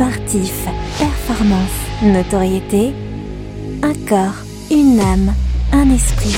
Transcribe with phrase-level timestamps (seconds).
[0.00, 0.64] sportif,
[0.98, 1.68] performance,
[2.02, 2.94] notoriété,
[3.82, 4.32] un corps,
[4.70, 5.34] une âme,
[5.72, 6.34] un esprit.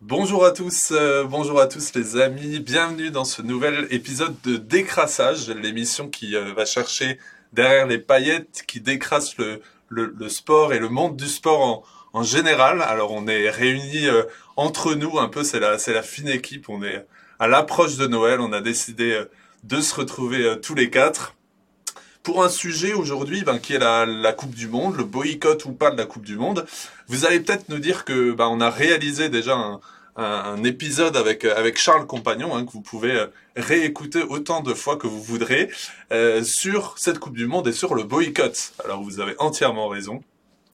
[0.00, 4.56] Bonjour à tous, euh, bonjour à tous les amis, bienvenue dans ce nouvel épisode de
[4.56, 7.20] Décrassage, l'émission qui euh, va chercher
[7.52, 11.84] derrière les paillettes, qui décrasse le, le, sport et le monde du sport en,
[12.14, 12.80] en général.
[12.80, 14.22] Alors on est réunis euh,
[14.56, 17.06] entre nous un peu, c'est la, c'est la fine équipe, on est
[17.38, 19.22] à l'approche de Noël, on a décidé
[19.64, 21.34] de se retrouver tous les quatre
[22.24, 25.72] pour un sujet aujourd'hui ben, qui est la, la, Coupe du Monde, le boycott ou
[25.72, 26.64] pas de la Coupe du Monde.
[27.06, 29.80] Vous allez peut-être nous dire que ben, on a réalisé déjà un,
[30.16, 34.96] un, épisode avec avec Charles Compagnon hein, que vous pouvez euh, réécouter autant de fois
[34.96, 35.70] que vous voudrez
[36.12, 38.72] euh, sur cette Coupe du Monde et sur le boycott.
[38.84, 40.22] Alors vous avez entièrement raison.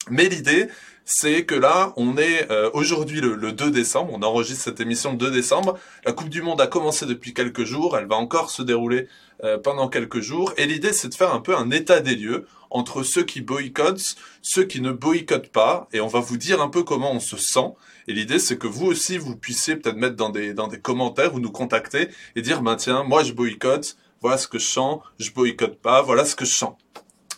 [0.09, 0.67] Mais l'idée,
[1.13, 5.11] c'est que là, on est euh, aujourd'hui le, le, 2 décembre, on enregistre cette émission
[5.11, 5.77] le 2 décembre.
[6.05, 9.09] La Coupe du Monde a commencé depuis quelques jours, elle va encore se dérouler
[9.43, 10.53] euh, pendant quelques jours.
[10.55, 14.15] Et l'idée, c'est de faire un peu un état des lieux entre ceux qui boycottent,
[14.41, 17.35] ceux qui ne boycottent pas, et on va vous dire un peu comment on se
[17.35, 17.73] sent.
[18.07, 21.35] Et l'idée, c'est que vous aussi, vous puissiez peut-être mettre dans des, dans des commentaires
[21.35, 25.01] ou nous contacter et dire, ben tiens, moi je boycotte, voilà ce que je sens,
[25.19, 26.75] je boycotte pas, voilà ce que je sens.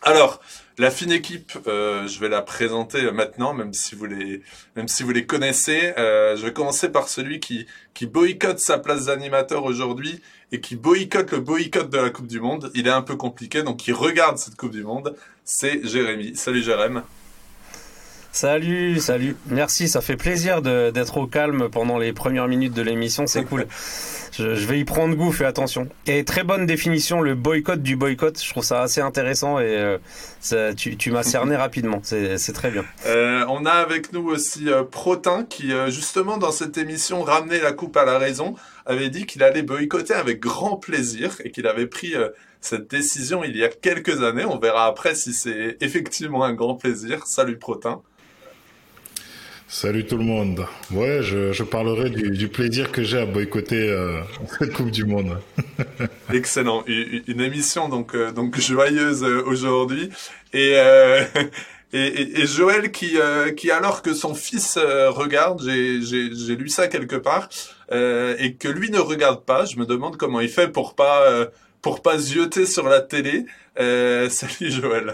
[0.03, 0.41] Alors,
[0.77, 4.41] la fine équipe, euh, je vais la présenter maintenant, même si vous les,
[4.75, 5.93] même si vous les connaissez.
[5.97, 10.75] Euh, je vais commencer par celui qui, qui boycotte sa place d'animateur aujourd'hui et qui
[10.75, 12.71] boycotte le boycott de la Coupe du Monde.
[12.73, 15.15] Il est un peu compliqué, donc il regarde cette Coupe du Monde.
[15.43, 16.35] C'est Jérémy.
[16.35, 17.01] Salut Jérémy.
[18.33, 19.35] Salut, salut.
[19.45, 23.67] Merci, ça fait plaisir d'être au calme pendant les premières minutes de l'émission, c'est cool.
[24.31, 25.87] Je, vais y prendre goût, fais attention.
[26.07, 28.41] Et très bonne définition, le boycott du boycott.
[28.43, 29.97] Je trouve ça assez intéressant et
[30.51, 32.01] euh, tu, m'as cerné rapidement.
[32.01, 32.83] C'est très bien.
[33.05, 37.71] Euh, on a avec nous aussi euh, Protin qui, justement, dans cette émission, ramenait la
[37.71, 38.55] coupe à la raison,
[38.87, 42.15] avait dit qu'il allait boycotter avec grand plaisir et qu'il avait pris
[42.61, 44.45] cette décision il y a quelques années.
[44.45, 47.27] On verra après si c'est effectivement un grand plaisir.
[47.27, 48.01] Salut Protin.
[49.73, 50.67] Salut tout le monde.
[50.91, 54.21] Ouais, je, je parlerai du, du, plaisir que j'ai à boycotter euh,
[54.59, 55.39] cette Coupe du Monde.
[56.31, 56.83] Excellent.
[56.85, 60.11] Une, émission donc euh, donc joyeuse euh, aujourd'hui
[60.53, 61.23] et, euh,
[61.91, 63.17] et, et Joël qui
[63.57, 67.49] qui alors que son fils regarde, j'ai j'ai lu ça quelque part
[67.91, 71.47] et que lui ne regarde pas, je me demande comment il fait pour pas
[71.81, 73.47] pour pas zioter sur la télé.
[73.79, 75.13] Euh, salut Joël.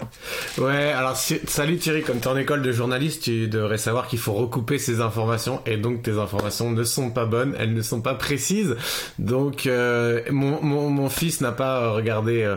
[0.58, 4.18] Ouais, alors salut Thierry, comme tu es en école de journaliste, tu devrais savoir qu'il
[4.18, 8.02] faut recouper ces informations et donc tes informations ne sont pas bonnes, elles ne sont
[8.02, 8.76] pas précises.
[9.18, 12.56] Donc euh, mon, mon, mon, fils n'a pas regardé euh,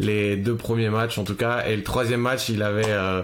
[0.00, 3.20] les deux premiers matchs en tout cas et le troisième match il avait euh,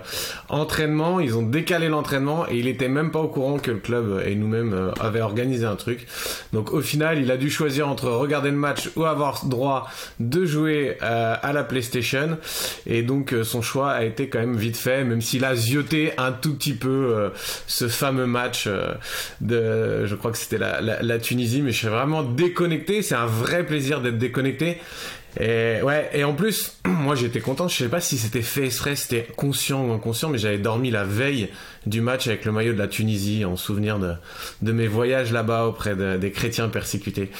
[0.50, 4.22] entraînement, ils ont décalé l'entraînement et il était même pas au courant que le club
[4.26, 6.06] et nous-mêmes euh, avaient organisé un truc.
[6.52, 9.88] Donc au final il a dû choisir entre regarder le match ou avoir droit
[10.20, 12.17] de jouer à la PlayStation
[12.86, 16.12] et donc euh, son choix a été quand même vite fait, même s'il a zioté
[16.18, 17.30] un tout petit peu euh,
[17.66, 18.94] ce fameux match euh,
[19.40, 23.02] de, je crois que c'était la, Tunisie, mais je suis vraiment déconnecté.
[23.02, 24.78] C'est un vrai plaisir d'être déconnecté.
[25.40, 28.96] Et ouais, et en plus, moi j'étais content, je sais pas si c'était fait exprès,
[28.96, 31.48] c'était conscient ou inconscient, mais j'avais dormi la veille
[31.86, 34.14] du match avec le maillot de la Tunisie en souvenir de,
[34.62, 37.30] de mes voyages là-bas auprès des chrétiens persécutés.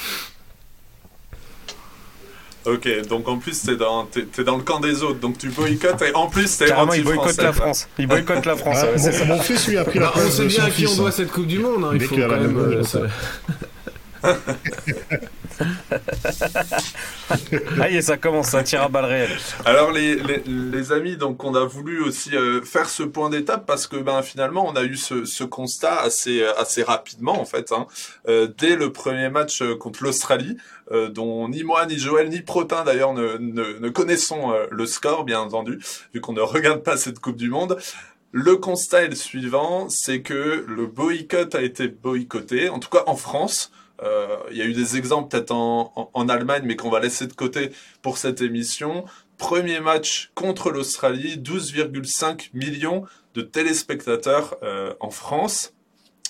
[2.69, 6.03] Ok, donc en plus t'es dans, es, dans le camp des autres, donc tu boycottes
[6.03, 7.89] et en plus t'es anti il boycotte la France.
[7.99, 8.79] Il boycotte la France.
[8.83, 11.13] Ah, mon, fils lui a pris la place On sait bien à qui on doit
[11.13, 12.83] cette Coupe du Monde, hein, il faut quand même...
[15.61, 19.31] Euh, Aïe, ça commence, un tir à balles réel.
[19.65, 23.67] Alors les, les, les, amis, donc on a voulu aussi euh, faire ce point d'étape
[23.67, 27.73] parce que ben finalement on a eu ce, ce constat assez assez rapidement en fait,
[27.73, 27.87] hein,
[28.29, 30.57] euh, dès le premier match euh, contre l'Australie,
[30.91, 35.25] euh, dont ni moi ni Joël ni Protin d'ailleurs ne, ne, ne, connaissons le score
[35.25, 35.79] bien entendu,
[36.15, 37.79] vu qu'on ne regarde pas cette Coupe du Monde.
[38.31, 43.05] Le constat est le suivant, c'est que le boycott a été boycotté, en tout cas
[43.07, 43.73] en France.
[44.03, 47.33] Euh, il y a eu des exemples peut-être en, Allemagne, mais qu'on va laisser de
[47.33, 47.71] côté
[48.03, 49.05] pour cette émission.
[49.37, 53.05] Premier match contre l'Australie, 12,5 millions
[53.35, 55.75] de téléspectateurs euh, en France.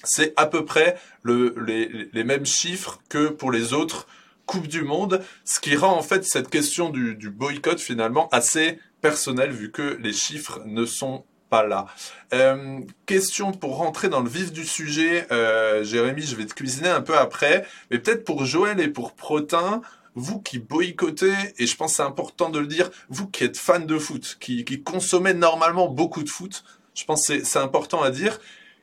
[0.05, 4.07] C'est à peu près le, les, les, mêmes chiffres que pour les autres
[4.47, 8.79] Coupes du Monde, ce qui rend en fait cette question du, du boycott finalement assez
[9.01, 11.87] personnelle vu que les chiffres ne sont pas là.
[12.33, 16.89] Euh, question pour rentrer dans le vif du sujet, euh, Jérémy, je vais te cuisiner
[16.89, 19.81] un peu après, mais peut-être pour Joël et pour Protin,
[20.15, 23.87] vous qui boycottez, et je pense c'est important de le dire, vous qui êtes fan
[23.87, 26.65] de foot, qui, consommez normalement beaucoup de foot,
[26.95, 28.41] je pense c'est, important à dire,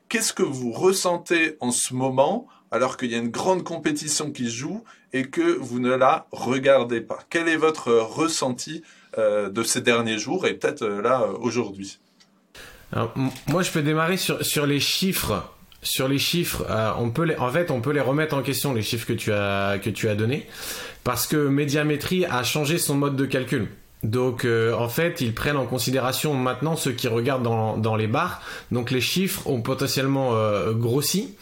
[0.08, 4.50] qu'est-ce que vous ressentez en ce moment alors qu'il y a une grande compétition qui
[4.50, 4.82] joue
[5.12, 7.18] et que vous ne la regardez pas?
[7.30, 8.82] Quel est votre ressenti
[9.18, 11.32] euh, de ces derniers jours et peut-être là euh,
[12.94, 15.52] Moi, je peux démarrer sur, sur les chiffres.
[15.82, 16.66] Sur les chiffres,
[16.98, 19.30] on peut les, en fait, on peut les remettre en question les chiffres que tu
[19.32, 20.48] as que tu as donnés,
[21.04, 23.68] parce que Médiamétrie a changé son mode de calcul.
[24.02, 28.06] Donc euh, en fait, ils prennent en considération maintenant ceux qui regardent dans, dans les
[28.06, 28.42] bars.
[28.70, 31.34] Donc les chiffres ont potentiellement euh, grossi.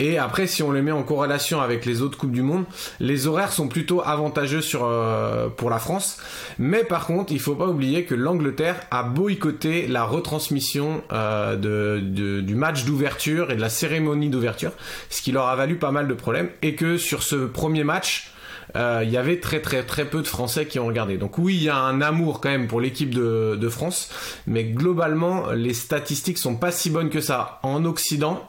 [0.00, 2.64] Et après, si on les met en corrélation avec les autres coupes du monde,
[2.98, 6.18] les horaires sont plutôt avantageux sur euh, pour la France.
[6.58, 12.40] Mais par contre, il faut pas oublier que l'Angleterre a boycotté la retransmission de, de,
[12.40, 14.72] du match d'ouverture et de la cérémonie d'ouverture,
[15.08, 16.50] ce qui leur a valu pas mal de problèmes.
[16.62, 18.41] Et que sur ce premier match, euh,
[18.74, 21.18] il y avait très très très peu de Français qui ont regardé.
[21.18, 24.10] Donc oui, il y a un amour quand même pour l'équipe de, de, France,
[24.46, 27.60] mais globalement, les statistiques sont pas si bonnes que ça.
[27.62, 28.42] En Occident,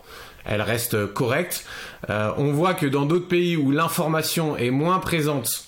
[0.45, 1.65] elles restent correctes.
[2.09, 5.65] Euh, on voit que dans d'autres pays où l'information est moins présente,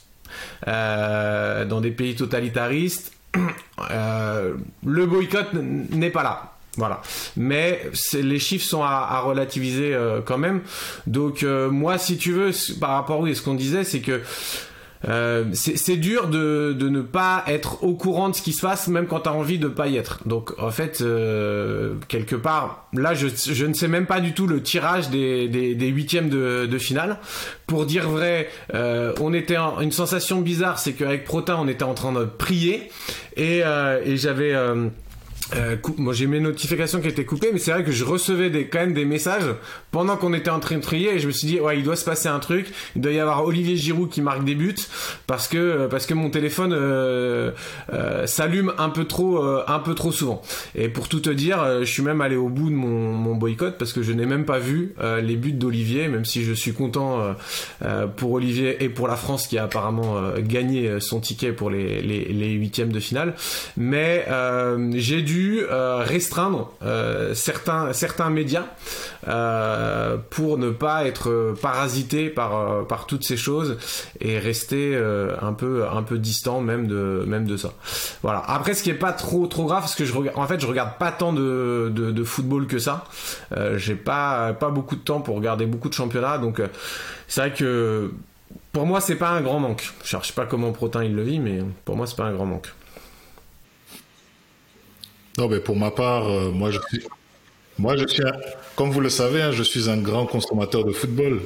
[0.68, 3.14] euh, dans des pays totalitaristes,
[3.92, 4.56] euh,
[4.86, 6.55] le boycott n'est pas là.
[6.78, 7.02] Voilà.
[7.38, 7.82] Mais
[8.14, 10.62] les chiffres sont à, relativiser euh, quand même.
[11.08, 14.22] Donc euh, moi, si tu veux, par rapport à ce qu'on disait, c'est que
[15.08, 18.88] euh, c'est dur de, de, ne pas être au courant de ce qui se passe,
[18.88, 20.28] même quand tu as envie de pas y être.
[20.28, 21.04] Donc en fait,
[22.08, 25.76] quelque part, là, je, je, ne sais même pas du tout le tirage des, des,
[25.76, 27.20] des huitièmes de, de, finale.
[27.68, 31.94] Pour dire vrai, on était en, une sensation bizarre, c'est qu'avec Protin, on était en
[31.94, 32.90] train de prier
[33.38, 34.56] et, et j'avais
[35.56, 38.68] euh, moi j'ai mes notifications qui étaient coupées, mais c'est vrai que je recevais des,
[38.68, 39.56] quand même des messages
[39.92, 41.96] pendant qu'on était en train de trier et je me suis dit ouais il doit
[41.96, 44.76] se passer un truc, il doit y avoir Olivier Giroud qui marque des buts
[45.28, 47.52] parce que euh, parce que mon téléphone euh,
[47.94, 50.42] euh, s'allume un peu trop euh, un peu trop souvent.
[50.76, 53.78] Et pour tout te dire, je suis même allé au bout de mon, mon boycott
[53.78, 57.36] parce que je n'ai même pas vu les buts d'Olivier, même si je suis content
[58.18, 62.26] pour Olivier et pour la France qui a apparemment gagné son ticket pour les les,
[62.26, 63.36] les huitièmes de finale.
[63.78, 64.26] Mais
[64.94, 68.66] j'ai dû euh, restreindre euh, certains, certains médias
[69.28, 73.78] euh, pour ne pas être parasité par, par toutes ces choses
[74.20, 74.96] et rester
[75.42, 77.74] un, peu, un peu distant même de, même de ça.
[78.22, 78.44] Voilà.
[78.48, 80.68] Après, ce qui est pas trop, trop grave, parce que je regarde, en fait, je
[80.68, 83.06] regarde pas tant de, de, football que ça.
[83.78, 86.62] J'ai pas, pas beaucoup de temps pour regarder beaucoup de championnats, donc
[87.28, 88.12] c'est vrai que
[88.72, 89.92] pour moi, c'est pas un grand manque.
[90.04, 92.46] Je cherche pas comment Protin il le vit, mais pour moi, c'est pas un grand
[92.46, 92.74] manque.
[95.38, 97.06] Non, mais pour ma part, euh, moi, je suis,
[97.78, 98.24] moi, je suis,
[98.76, 101.42] comme vous le savez, hein, je suis un grand consommateur de football.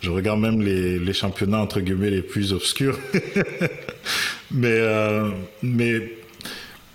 [0.00, 2.98] Je regarde même les, les championnats entre guillemets les plus obscurs.
[4.50, 5.30] mais, euh,
[5.62, 6.16] mais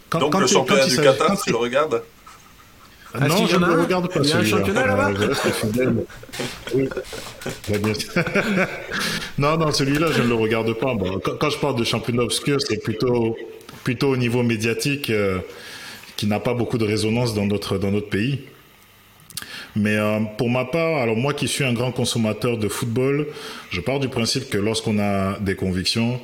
[0.09, 2.01] quand, Donc quand le championnat du Qatar, tu le regardes?
[3.13, 4.19] Ah, non, je ne le regarde pas.
[4.21, 5.11] Il y a un championnat là-bas?
[6.73, 6.89] oui.
[9.37, 10.93] non, non, celui-là, je ne le regarde pas.
[10.95, 13.37] Bon, quand, quand, je parle de championnat obscur, c'est plutôt,
[13.85, 15.09] plutôt au niveau médiatique.
[15.11, 15.39] Euh,
[16.17, 18.39] qui n'a pas beaucoup de résonance dans notre, dans notre pays.
[19.75, 23.27] Mais euh, pour ma part, alors moi qui suis un grand consommateur de football,
[23.69, 26.21] je pars du principe que lorsqu'on a des convictions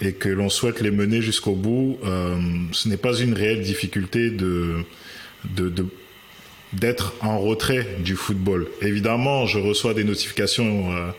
[0.00, 2.36] et que l'on souhaite les mener jusqu'au bout, euh,
[2.72, 4.84] ce n'est pas une réelle difficulté de,
[5.44, 5.86] de, de
[6.72, 8.66] d'être en retrait du football.
[8.82, 11.10] Évidemment, je reçois des notifications euh,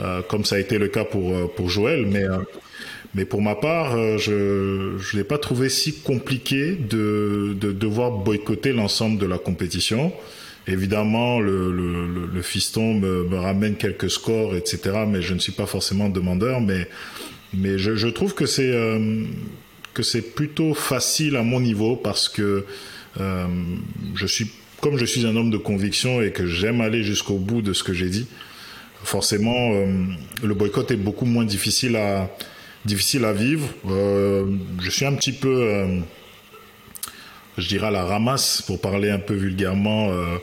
[0.00, 2.24] euh comme ça a été le cas pour euh, pour Joël, mais
[3.14, 8.12] mais pour ma part, euh, je je l'ai pas trouvé si compliqué de, de devoir
[8.12, 10.12] boycotter l'ensemble de la compétition.
[10.66, 15.04] Évidemment, le, le, le fiston me, me, ramène quelques scores, etc.
[15.08, 16.60] Mais je ne suis pas forcément demandeur.
[16.60, 16.86] Mais,
[17.52, 19.24] mais je, je trouve que c'est euh,
[19.94, 22.64] que c'est plutôt facile à mon niveau parce que
[23.20, 23.46] euh,
[24.14, 24.50] je suis
[24.80, 27.82] comme je suis un homme de conviction et que j'aime aller jusqu'au bout de ce
[27.82, 28.26] que j'ai dit.
[29.02, 29.86] Forcément, euh,
[30.42, 32.30] le boycott est beaucoup moins difficile à
[32.84, 33.68] difficile à vivre.
[33.88, 34.46] Euh,
[34.80, 35.98] je suis un petit peu, euh,
[37.58, 40.36] je dirais, à la ramasse, pour parler un peu vulgairement, euh,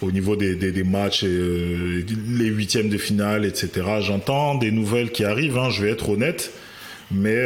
[0.00, 3.70] au niveau des, des, matchs, et, les huitièmes de finale, etc.
[4.00, 6.52] J'entends des nouvelles qui arrivent, hein, je vais être honnête,
[7.12, 7.38] mais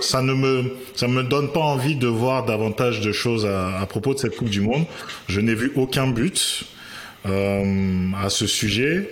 [0.00, 4.14] ça ne me, ça me donne pas envie de voir davantage de choses à propos
[4.14, 4.84] de cette Coupe du Monde.
[5.26, 6.64] Je n'ai vu aucun but
[7.24, 9.08] à ce sujet.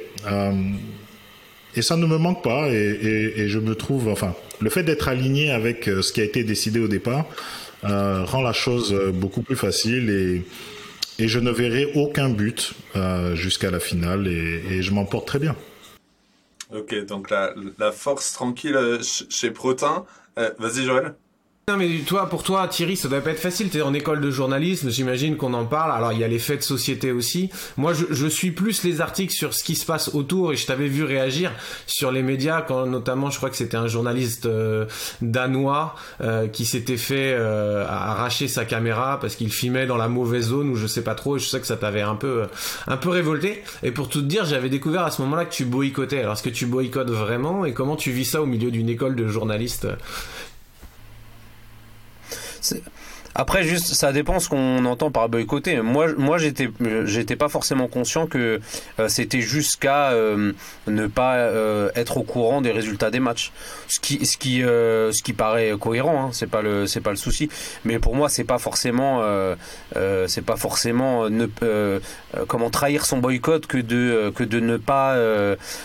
[1.76, 4.82] Et ça ne me manque pas et, et, et je me trouve, enfin, le fait
[4.82, 7.26] d'être aligné avec euh, ce qui a été décidé au départ
[7.84, 10.46] euh, rend la chose euh, beaucoup plus facile et,
[11.22, 15.38] et je ne verrai aucun but euh, jusqu'à la finale et, je m'en porte très
[15.38, 15.54] bien.
[16.74, 20.04] Ok, donc la, la force tranquille chez Protin.
[20.38, 21.14] Euh, Vas-y Joël.
[21.68, 23.70] Non mais toi, pour toi, Thierry, ça doit pas être facile.
[23.70, 25.90] T'es en école de journalisme, j'imagine qu'on en parle.
[25.90, 27.50] Alors il y a les faits de société aussi.
[27.76, 30.64] Moi, je, je, suis plus les articles sur ce qui se passe autour et je
[30.64, 31.50] t'avais vu réagir
[31.88, 34.86] sur les médias quand notamment, je crois que c'était un journaliste euh,
[35.22, 40.50] danois euh, qui s'était fait euh, arracher sa caméra parce qu'il filmait dans la mauvaise
[40.50, 41.36] zone ou je sais pas trop.
[41.36, 42.44] Et je sais que ça t'avait un peu,
[42.86, 43.64] un peu révolté.
[43.82, 46.20] Et pour tout te dire, j'avais découvert à ce moment-là que tu boycottais.
[46.20, 49.16] Alors est-ce que tu boycottes vraiment et comment tu vis ça au milieu d'une école
[49.16, 49.88] de journalistes
[53.38, 55.82] après, juste, ça dépend ce qu'on entend par boycotter.
[55.82, 56.70] Moi, moi, j'étais,
[57.04, 58.60] j'étais pas forcément conscient que
[58.98, 60.52] euh, c'était jusqu'à euh,
[60.86, 63.52] ne pas euh, être au courant des résultats des matchs.
[63.88, 66.24] Ce qui, ce qui, ce qui paraît cohérent.
[66.24, 67.50] Hein, c'est pas le, c'est pas le souci.
[67.84, 69.22] Mais pour moi, c'est pas forcément,
[70.26, 71.46] c'est pas forcément ne,
[72.48, 75.16] comment trahir son boycott que de, que de ne pas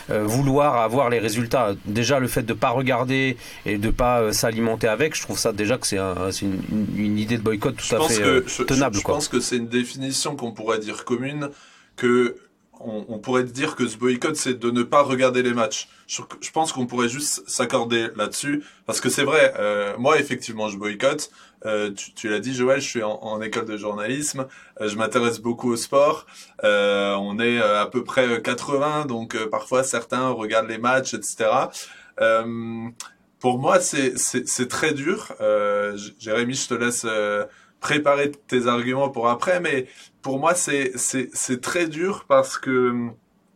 [0.09, 1.73] vouloir avoir les résultats.
[1.85, 3.35] Déjà, le fait de pas regarder
[3.65, 5.99] et de pas s'alimenter avec, je trouve ça déjà que c'est,
[6.31, 8.95] c'est une, une idée boycott tout à fait euh, tenable.
[8.95, 11.49] Je, pense que c'est une définition qu'on pourrait dire commune,
[11.95, 12.37] que
[12.83, 15.87] on, pourrait dire que ce boycott, c'est de ne pas regarder les matchs.
[16.07, 20.77] Je, pense qu'on pourrait juste s'accorder là-dessus, parce que c'est vrai, euh, moi effectivement, je
[20.77, 21.29] boycotte.
[21.67, 24.47] Euh, tu, l'as dit, Joël, je suis en, école de journalisme,
[24.79, 26.25] je m'intéresse beaucoup au sport.
[26.63, 31.49] on est à peu près 80, donc parfois certains regardent les matchs, etc
[33.41, 35.33] pour moi, c'est très dur.
[35.41, 37.45] Euh, Jérémy, je te laisse euh,
[37.81, 39.87] préparer tes arguments pour après, mais
[40.21, 43.09] pour moi, c'est très dur parce que,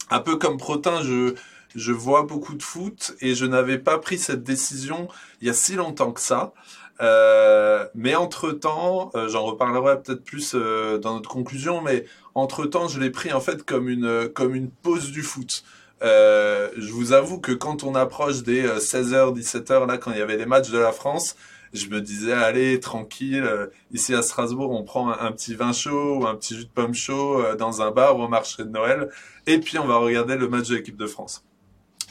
[0.10, 1.36] un peu comme Protin, je,
[1.76, 5.08] je vois beaucoup de foot et je n'avais pas pris cette décision
[5.42, 6.54] il y a si longtemps que ça.
[7.02, 13.00] Euh, mais entre-temps, euh, j'en reparlerai peut-être plus euh, dans notre conclusion, mais entre-temps, je
[13.00, 15.64] l'ai pris en fait comme une, comme une pause du foot.
[16.04, 20.18] Euh, je vous avoue que quand on approche des 16h, euh, 17h, là, quand il
[20.18, 21.36] y avait les matchs de la France,
[21.74, 26.20] je me disais, allez, tranquille, euh, ici à Strasbourg, on prend un, petit vin chaud
[26.20, 29.10] ou un petit jus de pomme chaud dans un bar au marché de Noël,
[29.48, 31.44] et puis on va regarder le match de l'équipe de France.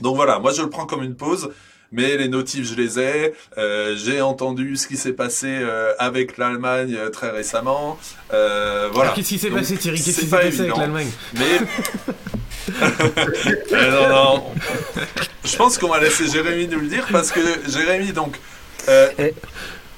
[0.00, 1.50] Donc voilà, moi je le prends comme une pause
[1.94, 3.32] mais les notifs, je les ai.
[3.56, 7.98] Euh, j'ai entendu ce qui s'est passé euh, avec l'Allemagne euh, très récemment.
[8.30, 9.12] voilà.
[9.14, 10.02] Qu'est-ce qui s'est passé, Thierry?
[10.02, 11.10] Qu'est-ce qui s'est passé avec l'Allemagne?
[11.34, 11.60] Mais
[13.72, 14.44] non, non.
[15.44, 18.38] Je pense qu'on va laisser Jérémy nous le dire parce que Jérémy, donc,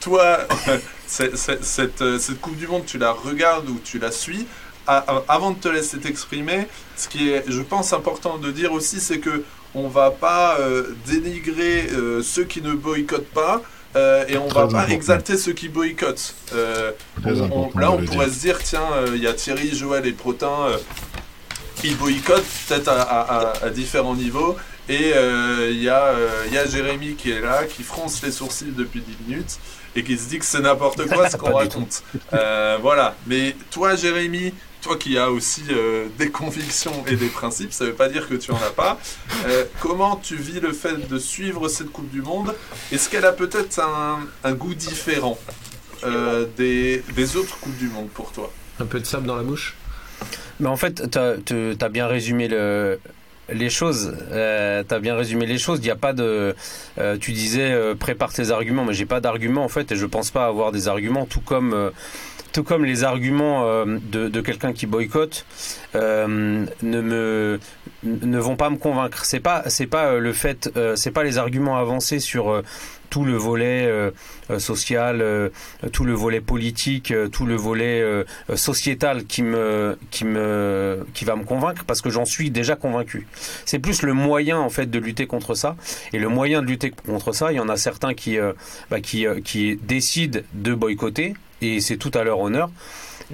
[0.00, 0.38] toi,
[1.06, 4.46] cette, cette Coupe du Monde, tu la regardes ou tu la suis.
[4.86, 9.18] avant de te laisser t'exprimer, ce qui est, je pense, important de dire aussi, c'est
[9.18, 9.44] que
[9.76, 13.62] on va pas euh, dénigrer euh, ceux qui ne boycottent pas.
[13.94, 16.34] Euh, et on va pas exalter ceux qui boycottent.
[16.52, 20.68] là, on pourrait se dire, tiens, il y a Thierry, Joël et Protin
[21.76, 24.56] qui boycottent peut-être à, différents niveaux.
[24.88, 25.12] Et
[25.70, 26.14] il y, a,
[26.50, 29.58] y a Jérémy qui est là, qui fronce les sourcils depuis 10 minutes
[29.94, 32.02] et qui se dit que c'est n'importe quoi ce qu'on raconte.
[32.30, 33.14] voilà.
[33.26, 34.52] Mais toi, Jérémy,
[34.86, 38.28] toi qui as aussi euh, des convictions et des principes, ça ne veut pas dire
[38.28, 38.98] que tu en as pas.
[39.46, 42.54] Euh, comment tu vis le fait de suivre cette Coupe du Monde?
[42.92, 45.38] Est-ce qu'elle a peut-être un, goût différent
[46.04, 47.02] euh, des,
[47.36, 48.52] autres Coupes du Monde pour toi?
[48.78, 49.76] Un peu de sable dans la bouche
[50.60, 52.48] mais en fait, tu as, bien résumé
[53.52, 54.16] les choses.
[54.30, 54.34] tu
[54.94, 55.80] as bien résumé les choses.
[55.82, 56.54] Il a pas de.
[57.20, 60.46] tu disais prépare tes arguments, mais j'ai pas d'arguments en fait, et je pense pas
[60.46, 61.26] avoir des arguments.
[61.26, 61.92] Tout comme
[62.56, 65.44] tout comme les arguments euh, de, quelqu'un qui boycotte
[65.94, 67.60] euh, ne me
[68.06, 69.24] ne vont pas me convaincre.
[69.24, 72.62] C'est pas c'est pas euh, le fait c'est pas les arguments avancés sur
[73.08, 73.88] tout le volet
[74.58, 75.24] social,
[75.92, 78.04] tout le volet politique, tout le volet
[78.54, 83.26] sociétal qui me qui me qui va me convaincre parce que j'en suis déjà convaincu.
[83.64, 85.76] C'est plus le moyen en fait de lutter contre ça
[86.12, 88.38] et le moyen de lutter contre ça, il y en a certains qui
[88.90, 92.70] bah, qui qui décident de boycotter et c'est tout à leur honneur.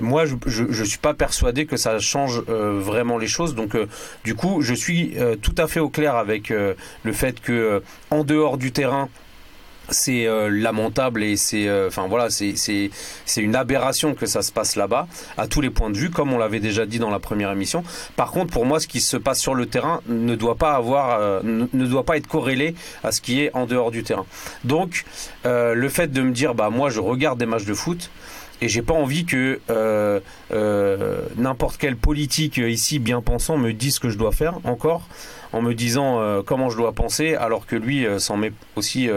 [0.00, 3.54] Moi, je ne suis pas persuadé que ça change euh, vraiment les choses.
[3.54, 3.86] Donc, euh,
[4.24, 8.24] du coup, je suis euh, tout à fait au clair avec le fait que en
[8.24, 9.08] dehors du terrain,
[9.92, 15.06] c'est lamentable et c'est enfin voilà c'est c'est une aberration que ça se passe là-bas
[15.36, 17.82] à tous les points de vue comme on l'avait déjà dit dans la première émission.
[18.16, 21.42] Par contre pour moi ce qui se passe sur le terrain ne doit pas avoir
[21.44, 24.26] ne, ne, doit pas être corrélé à ce qui est en dehors du terrain.
[24.64, 25.04] Donc
[25.44, 28.10] le fait de me dire bah moi je regarde des matchs de foot
[28.62, 30.20] et j'ai pas envie que euh,
[30.52, 35.08] euh, n'importe quel politique ici bien pensant me dise ce que je dois faire encore
[35.52, 39.10] en me disant euh, comment je dois penser alors que lui s'en met aussi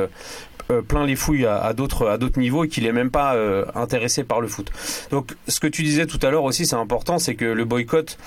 [0.87, 3.35] plein les fouilles à, d'autres à d'autres niveaux et qu'il est même pas
[3.75, 4.71] intéressé par le foot.
[5.11, 8.17] Donc ce que tu disais tout à l'heure aussi c'est important c'est que le boycott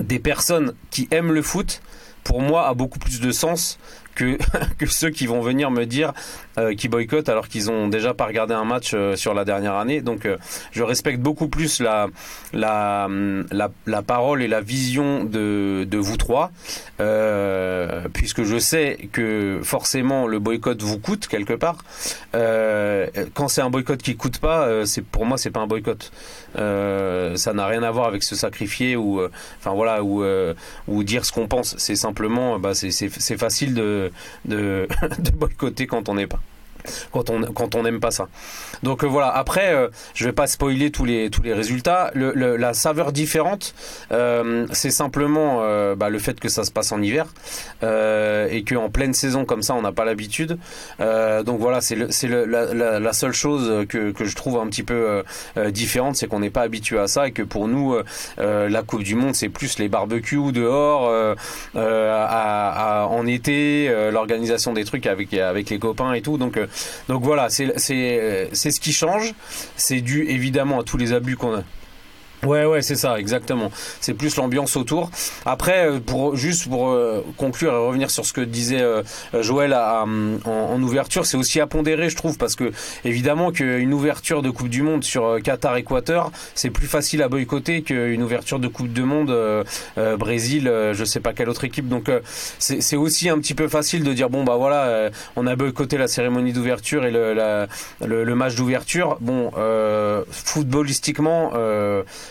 [0.00, 1.82] des personnes qui aiment le foot
[2.24, 3.78] pour moi a beaucoup plus de sens
[4.78, 6.12] que ceux qui vont venir me dire
[6.58, 9.74] euh, qui boycottent alors qu'ils ont déjà pas regardé un match euh, sur la dernière
[9.74, 10.00] année.
[10.00, 10.36] Donc euh,
[10.72, 12.08] je respecte beaucoup plus la,
[12.52, 13.08] la,
[13.52, 16.50] la, parole et la vision de, de vous trois,
[18.12, 21.84] puisque je sais que forcément le boycott vous coûte quelque part.
[22.32, 26.10] quand c'est un boycott qui coûte pas, c'est pour moi c'est pas un boycott.
[26.54, 29.20] ça n'a rien à voir avec se sacrifier ou
[29.58, 30.24] enfin voilà ou
[30.88, 31.76] ou dire ce qu'on pense.
[31.78, 34.07] C'est simplement bah, c'est facile de,
[34.44, 34.88] de,
[35.34, 36.40] boycotter quand on n'est pas
[37.12, 38.28] quand on quand on n'aime pas ça.
[38.82, 39.28] Donc euh, voilà.
[39.28, 42.10] Après, euh, je vais pas spoiler tous les tous les résultats.
[42.14, 43.74] Le, la saveur différente,
[44.12, 45.62] euh, c'est simplement
[45.96, 47.26] bah, le fait que ça se passe en hiver
[47.82, 50.58] et qu'en pleine saison comme ça, on n'a pas l'habitude.
[50.98, 55.22] donc voilà, c'est c'est la, la, seule chose que que je trouve un petit peu
[55.68, 57.96] différente, c'est qu'on n'est pas habitué à ça et que pour nous,
[58.38, 61.12] la Coupe du Monde, c'est plus les barbecues dehors
[61.74, 66.38] à, en été, l'organisation des trucs avec avec les copains et tout.
[66.38, 66.58] Donc
[67.08, 69.34] donc voilà, c'est ce qui change.
[69.76, 71.62] C'est dû évidemment à tous les abus qu'on a
[72.44, 73.72] Ouais, ouais, c'est ça, exactement.
[74.00, 75.10] C'est plus l'ambiance autour.
[75.44, 79.02] Après, euh, pour juste pour euh, conclure et revenir sur ce que disait euh,
[79.40, 82.70] Joël en, ouverture, c'est aussi à pondérer, je trouve, parce que
[83.04, 88.22] évidemment qu'une ouverture de Coupe du Monde sur Qatar-Équateur, c'est plus facile à boycotter qu'une
[88.22, 89.34] ouverture de Coupe du Monde
[90.18, 91.88] Brésil, je sais pas quelle autre équipe.
[91.88, 92.10] Donc
[92.58, 96.06] c'est aussi un petit peu facile de dire bon bah voilà, on a boycotté la
[96.06, 97.66] cérémonie d'ouverture et le,
[98.06, 99.18] le, match d'ouverture.
[99.20, 99.50] Bon,
[100.30, 101.52] footballistiquement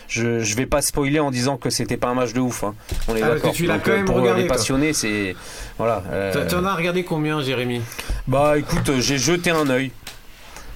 [0.07, 2.63] je, je vais pas spoiler en disant que c'était pas un match de ouf.
[2.63, 2.75] Hein.
[3.07, 3.53] On est ah, d'accord.
[3.53, 5.35] Tu l'as quand même pour regardé, les passionnés, c'est
[5.77, 6.03] voilà.
[6.11, 6.47] Euh...
[6.47, 7.81] Tu en as regardé combien, Jérémy?
[8.27, 9.91] Bah écoute, j'ai jeté un œil.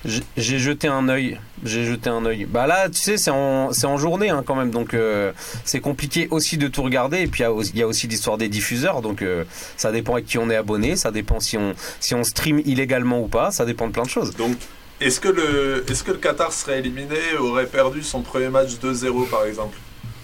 [0.04, 1.38] J'ai jeté un œil.
[1.64, 2.46] J'ai jeté un œil.
[2.46, 5.32] Bah là, tu sais, c'est en, c'est en journée hein, quand même, donc euh,
[5.64, 7.20] c'est compliqué aussi de tout regarder.
[7.20, 9.44] Et puis il y, a aussi l'histoire des diffuseurs, donc euh,
[9.78, 13.22] ça dépend à qui on est abonné, ça dépend si on si on stream illégalement
[13.22, 14.36] ou pas, ça dépend de plein de choses.
[14.36, 14.58] Donc
[15.02, 19.78] est-ce que, le, que Qatar serait éliminé, aurait perdu son premier match 2-0 par exemple?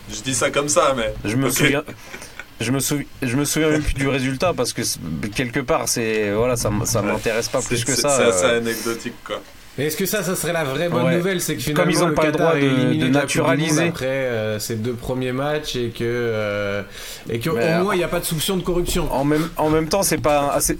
[0.10, 1.14] Je dis ça comme ça, mais.
[1.26, 1.84] Je me souviens.
[2.60, 4.82] Je me, souviens, je me souviens même plus du résultat parce que
[5.36, 8.10] quelque part, c'est voilà, ça, ça m'intéresse pas plus que ça.
[8.10, 8.58] C'est assez euh.
[8.58, 9.42] anecdotique quoi.
[9.78, 12.04] Mais est-ce que ça, ça serait la vraie bonne nouvelle C'est que finalement, Comme ils
[12.04, 16.04] ont le pas le droit de, naturaliser après euh, ces deux premiers matchs et que
[16.04, 16.82] euh,
[17.30, 19.14] et qu'au moins il n'y a pas de soupçon de corruption.
[19.14, 20.80] En même en même temps, c'est pas assez.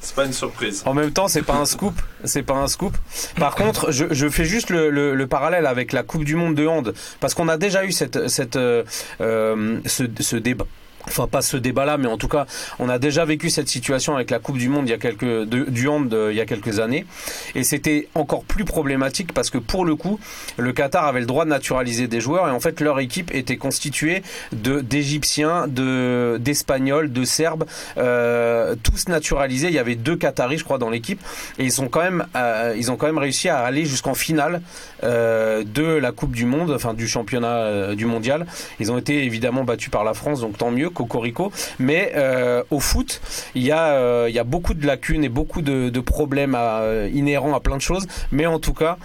[0.00, 0.82] C'est pas une surprise.
[0.86, 1.94] En même temps, c'est pas un scoop.
[2.24, 2.96] C'est pas un scoop.
[3.36, 6.54] Par contre, je, je fais juste le, le, le, parallèle avec la Coupe du Monde
[6.54, 8.82] de hand parce qu'on a déjà eu cette, cette, euh,
[9.20, 10.66] euh ce, ce débat
[11.06, 12.46] enfin pas ce débat-là, mais en tout cas,
[12.78, 15.44] on a déjà vécu cette situation avec la Coupe du Monde il y a quelques
[15.44, 17.06] du hand il y a quelques années,
[17.54, 20.18] et c'était encore plus problématique parce que pour le coup,
[20.56, 23.56] le Qatar avait le droit de naturaliser des joueurs et en fait leur équipe était
[23.56, 27.64] constituée de d'Égyptiens, de d'Espagnols, de Serbes,
[27.98, 29.68] euh, tous naturalisés.
[29.68, 31.20] Il y avait deux Qataris, je crois, dans l'équipe,
[31.58, 34.62] et ils sont quand même euh, ils ont quand même réussi à aller jusqu'en finale
[35.02, 38.46] euh, de la Coupe du Monde, enfin du championnat euh, du mondial.
[38.78, 41.52] Ils ont été évidemment battus par la France, donc tant mieux Cocorico.
[41.78, 43.20] Mais euh, au foot,
[43.54, 46.54] il y, a, euh, il y a beaucoup de lacunes et beaucoup de, de problèmes
[46.54, 48.06] à, euh, inhérents à plein de choses.
[48.32, 48.98] Mais en tout cas,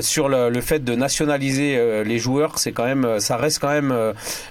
[0.00, 3.94] sur le, le, fait de nationaliser les joueurs, c'est quand même, ça reste quand même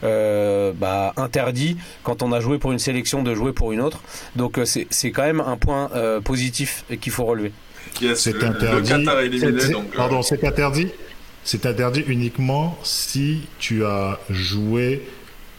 [0.01, 4.01] bah, interdit quand on a joué pour une sélection de jouer pour une autre.
[4.35, 5.89] Donc c'est quand même un point
[6.23, 7.51] positif qu'il faut relever.
[8.15, 9.05] c'est interdit.
[9.95, 10.89] pardon, c'est interdit.
[11.43, 15.07] C'est interdit uniquement si tu as joué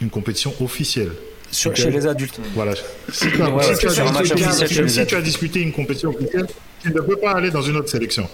[0.00, 1.12] une compétition officielle.
[1.52, 2.40] chez les adultes.
[2.54, 2.74] Voilà.
[3.10, 6.46] Si, tu as, disputé une compétition officielle,
[6.82, 8.28] tu ne peux pas aller dans une autre sélection.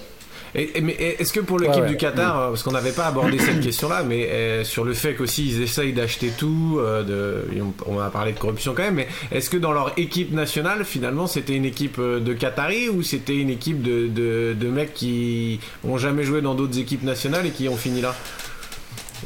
[0.56, 3.60] Et, mais est-ce que pour l'équipe du Qatar, euh, parce qu'on n'avait pas abordé cette
[3.60, 8.08] question-là, mais euh, sur le fait qu'aussi ils essayent d'acheter tout, euh, de, on, a
[8.08, 11.64] parlé de corruption quand même, mais est-ce que dans leur équipe nationale, finalement, c'était une
[11.64, 16.40] équipe de Qataris ou c'était une équipe de, de, de mecs qui ont jamais joué
[16.40, 18.14] dans d'autres équipes nationales et qui ont fini là?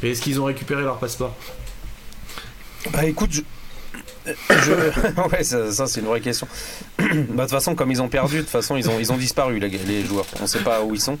[0.01, 1.35] Et est-ce qu'ils ont récupéré leur passeport?
[2.91, 3.41] Bah écoute, je...
[5.31, 6.47] ouais, ça, c'est une vraie question.
[6.97, 9.17] bah, de toute façon, comme ils ont perdu, de toute façon, ils ont, ils ont
[9.17, 10.25] disparu, les, les joueurs.
[10.39, 11.17] On ne sait pas où ils sont.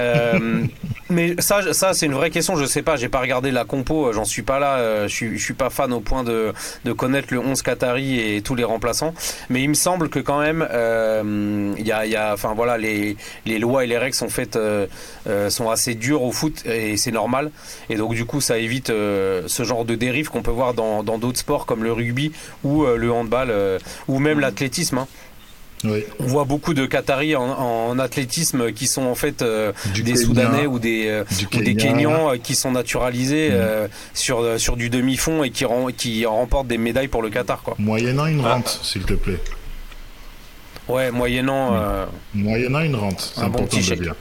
[0.00, 0.64] Euh,
[1.08, 2.56] mais ça, ça c'est une vraie question.
[2.56, 4.78] Je sais pas, j'ai pas regardé la compo, j'en suis pas là.
[4.78, 6.52] Euh, je suis, je suis pas fan au point de,
[6.84, 9.14] de connaître le 11 Qatari et tous les remplaçants.
[9.48, 12.78] Mais il me semble que quand même, euh, il y a, y a, enfin voilà,
[12.78, 14.58] les, les lois et les règles sont faites,
[15.48, 17.50] sont assez dures au foot et c'est normal.
[17.90, 21.38] Et donc du coup, ça évite ce genre de dérive qu'on peut voir dans d'autres
[21.38, 22.32] sports comme le rugby
[22.64, 23.52] ou le handball
[24.08, 24.98] ou même l'athlétisme.
[24.98, 25.08] Hein.
[25.84, 30.78] On voit beaucoup de Qataris en, athlétisme qui sont en fait euh, des Soudanais ou
[30.78, 33.88] des, euh, des Kenyans euh, qui sont naturalisés mm.
[34.14, 35.64] sur, sur du demi-fond et qui,
[35.96, 37.62] qui remportent des médailles pour le Qatar.
[37.62, 37.74] Quoi.
[37.78, 39.40] Moyennant une rente, s'il te plaît.
[40.88, 41.74] Ouais, moyennant.
[41.74, 44.14] Euh, moyennant une rente, c'est important de dire.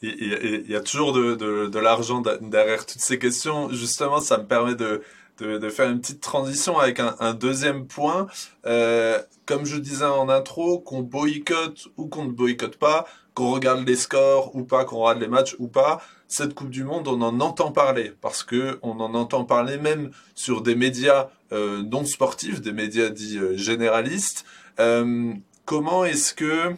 [0.00, 3.68] Il y, a toujours de, de, de l'argent derrière toutes ces questions.
[3.72, 5.02] Justement, ça me permet de,
[5.38, 8.26] de, de faire une petite transition avec un, un deuxième point.
[8.66, 13.86] Euh, comme je disais en intro, qu'on boycotte ou qu'on ne boycotte pas, qu'on regarde
[13.86, 17.22] les scores ou pas, qu'on regarde les matchs ou pas, cette Coupe du Monde, on
[17.22, 22.04] en entend parler parce que on en entend parler même sur des médias euh, non
[22.04, 24.44] sportifs, des médias dits euh, généralistes.
[24.78, 25.32] Euh,
[25.64, 26.74] comment est-ce que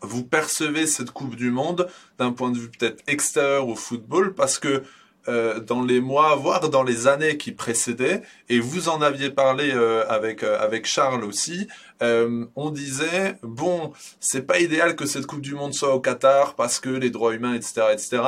[0.00, 4.34] vous percevez cette Coupe du Monde d'un point de vue peut-être extérieur au football?
[4.34, 4.82] Parce que
[5.26, 9.70] euh, dans les mois, voire dans les années qui précédaient, et vous en aviez parlé
[9.72, 11.66] euh, avec euh, avec Charles aussi,
[12.00, 16.78] on disait bon, c'est pas idéal que cette Coupe du Monde soit au Qatar parce
[16.78, 18.22] que les droits humains, etc., etc.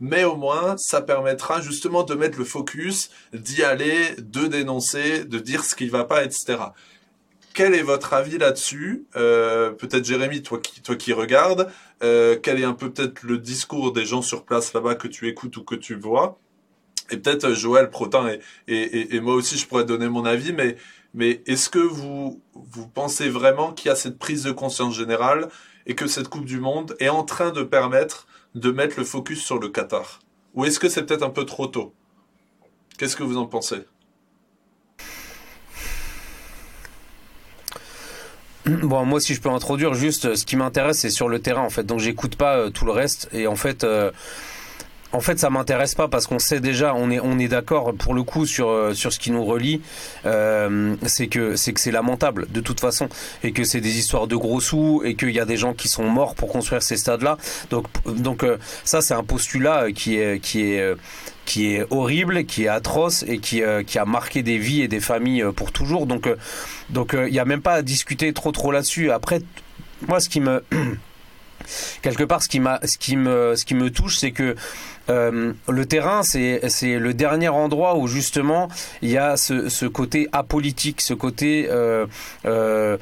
[0.00, 5.38] Mais au moins, ça permettra justement de mettre le focus, d'y aller, de dénoncer, de
[5.38, 6.58] dire ce qui va pas, etc.
[7.54, 9.06] Quel est votre avis là-dessus?
[9.14, 14.04] Peut-être Jérémy, toi qui toi qui regardes, quel est un peu peut-être le discours des
[14.04, 16.38] gens sur place là-bas que tu écoutes ou que tu vois?
[17.12, 18.30] Et peut-être euh, Joël Protin
[18.68, 20.76] et, moi aussi je pourrais donner mon avis, mais,
[21.46, 22.40] est-ce que vous,
[22.94, 25.48] pensez vraiment qu'il y a cette prise de conscience générale
[25.86, 29.42] et que cette Coupe du Monde est en train de permettre de mettre le focus
[29.42, 30.20] sur le Qatar?
[30.54, 31.94] Ou est-ce que c'est peut-être un peu trop tôt?
[32.98, 33.84] Qu'est-ce que vous en pensez?
[38.64, 41.70] Bon, moi, si je peux introduire, juste, ce qui m'intéresse, c'est sur le terrain, en
[41.70, 41.82] fait.
[41.84, 43.28] Donc, j'écoute pas euh, tout le reste.
[43.32, 44.12] Et en fait, euh,
[45.12, 48.14] en fait, ça m'intéresse pas parce qu'on sait déjà, on est on est d'accord pour
[48.14, 49.82] le coup sur euh, sur ce qui nous relie,
[50.24, 53.08] euh, c'est que c'est que c'est lamentable de toute façon
[53.42, 55.88] et que c'est des histoires de gros sous et qu'il y a des gens qui
[55.88, 57.36] sont morts pour construire ces stades-là.
[57.70, 60.96] Donc donc euh, ça c'est un postulat qui est qui est
[61.44, 65.00] qui est horrible, qui est atroce et qui, qui a marqué des vies et des
[65.00, 66.06] familles pour toujours.
[66.06, 66.28] Donc,
[66.90, 69.10] donc il n'y a même pas à discuter trop trop là-dessus.
[69.10, 69.42] Après,
[70.06, 70.62] moi, ce qui me
[72.02, 74.56] quelque part, ce qui m'a, ce qui me, ce qui me touche, c'est que
[75.10, 78.68] euh, le terrain, c'est le dernier endroit où justement
[79.02, 82.06] il y a ce, ce côté apolitique, ce côté euh,
[82.44, 82.96] euh,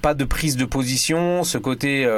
[0.00, 2.08] pas de prise de position, ce côté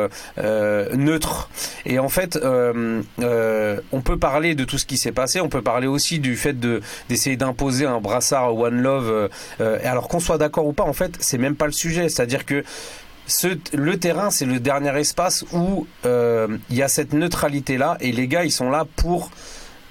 [0.94, 1.50] neutre.
[1.86, 5.86] Et en fait, on peut parler de tout ce qui s'est passé, on peut parler
[5.86, 9.30] aussi du fait de d'essayer d'imposer un brassard One Love.
[9.60, 12.08] alors qu'on soit d'accord ou pas, en fait, c'est même pas le sujet.
[12.08, 12.64] C'est-à-dire que
[13.72, 18.28] le terrain, c'est le dernier espace où euh, il y a cette neutralité-là et les
[18.28, 19.30] gars, ils sont là pour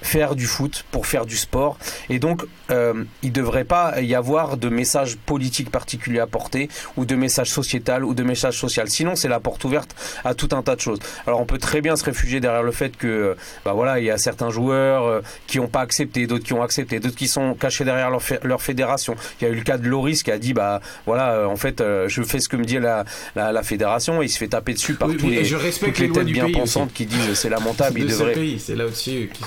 [0.02, 1.78] faire du foot, pour faire du sport.
[2.10, 6.68] Et donc, euh, il ne devrait pas y avoir de message politique particulier à porter,
[6.96, 8.88] ou de message sociétal, ou de message social.
[8.88, 10.98] Sinon, c'est la porte ouverte à tout un tas de choses.
[11.26, 13.34] Alors, on peut très bien se réfugier derrière le fait que, euh,
[13.64, 16.62] bah voilà, il y a certains joueurs euh, qui n'ont pas accepté, d'autres qui ont
[16.62, 19.16] accepté, d'autres qui sont cachés derrière leur, leur, fédération.
[19.40, 21.82] Il y a eu le cas de Loris qui a dit, bah voilà, en fait,
[22.06, 24.94] je fais ce que me dit la, la, fédération, et il se fait taper dessus
[24.94, 28.00] par tous les, je respecte toutes les, têtes bien pensantes qui disent c'est lamentable.
[28.00, 28.34] il devrait.
[28.58, 29.42] c'est là aussi qui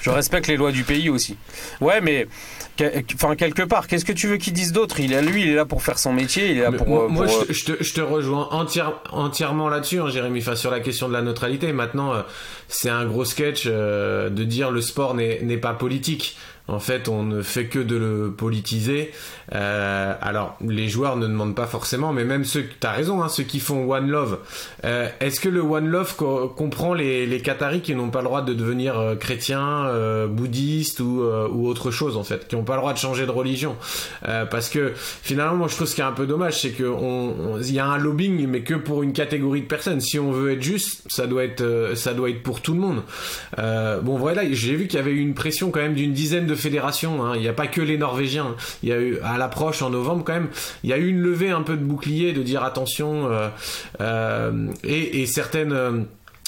[0.00, 1.36] Je respecte les lois du pays aussi.
[1.80, 2.26] Ouais, mais
[3.14, 5.00] enfin quelque part, qu'est-ce que tu veux qu'il dise d'autre?
[5.00, 6.86] Il est lui, il est là pour faire son métier, il est là pour.
[7.10, 8.48] Moi, euh, Je, te, je, te, rejoins
[9.10, 10.40] entièrement là-dessus, hein, Jérémy.
[10.40, 11.72] Enfin, sur la question de la neutralité.
[11.72, 12.22] Maintenant, euh,
[12.68, 16.36] c'est un gros sketch euh, de dire le sport n'est pas politique.
[16.72, 19.12] En fait, on ne fait que de le politiser.
[19.54, 23.42] Euh, alors, les joueurs ne demandent pas forcément, mais même ceux, t'as raison, hein, ceux
[23.42, 24.38] qui font One Love.
[24.84, 28.42] Euh, est-ce que le One Love comprend les, les Qataris qui n'ont pas le droit
[28.42, 29.90] de devenir euh, chrétiens,
[30.28, 31.20] bouddhistes ou,
[31.66, 33.76] autre chose en fait, qui n'ont pas le droit de changer de religion?
[34.22, 37.58] Parce que finalement, moi, je trouve ce qui est un peu dommage, c'est que on,
[37.60, 40.00] il y a un lobbying, mais que pour une catégorie de personnes.
[40.00, 43.02] Si on veut être juste, ça doit être, ça doit être pour tout le monde.
[43.56, 46.54] bon, voilà, j'ai vu qu'il y avait eu une pression quand même d'une dizaine de
[46.62, 47.24] fédérations.
[47.24, 47.32] Hein.
[47.36, 48.54] Il n'y a pas que les Norvégiens.
[48.82, 50.48] Il y a eu à l'approche en novembre quand même,
[50.84, 53.48] il y a eu une levée un peu de bouclier, de dire attention euh,
[54.00, 55.72] euh, et, certaines.
[55.72, 56.00] Euh,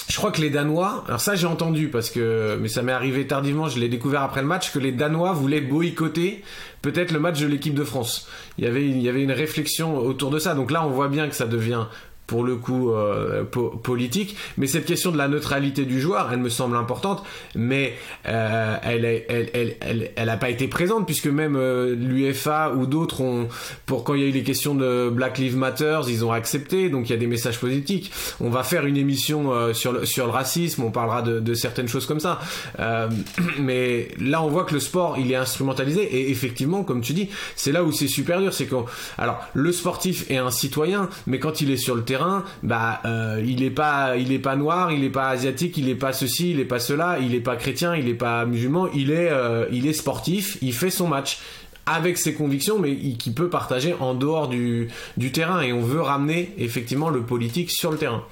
[0.07, 3.25] je crois que les Danois, alors ça j'ai entendu parce que, mais ça m'est arrivé
[3.25, 6.43] tardivement, je l'ai découvert après le match, que les Danois voulaient boycotter
[6.83, 8.27] peut-être le match de l'équipe de France.
[8.59, 10.53] Il y avait, il y avait une réflexion autour de ça.
[10.53, 11.85] Donc là, on voit bien que ça devient
[12.27, 16.49] pour le coup euh, politique, mais cette question de la neutralité du joueur, elle me
[16.49, 17.23] semble importante,
[17.55, 17.93] mais
[18.27, 22.85] euh, elle, elle, elle, elle, elle, a pas été présente puisque même euh, l'UFA ou
[22.87, 23.47] d'autres ont,
[23.85, 26.89] pour quand il y a eu les questions de Black Lives Matter, ils ont accepté,
[26.89, 28.35] donc il y a des messages positifs.
[28.39, 31.53] On va faire une émission euh, sur le sur le racisme, on parlera de, de
[31.53, 32.39] certaines choses comme ça,
[33.59, 37.29] mais là on voit que le sport il est instrumentalisé et effectivement, comme tu dis,
[37.55, 38.75] c'est là où c'est super dur, c'est que
[39.17, 42.14] alors le sportif est un citoyen, mais quand il est sur le terrain
[42.63, 46.59] bah euh, il est pas noir, il est pas asiatique, il est pas ceci, il
[46.59, 49.87] est pas cela, il est pas chrétien, il est pas musulman, il est euh, il
[49.87, 51.39] est sportif, il fait son match
[51.85, 54.89] avec ses convictions, mais qui peut partager en dehors du
[55.31, 55.61] terrain.
[55.61, 58.23] Et on veut ramener effectivement le politique sur le terrain.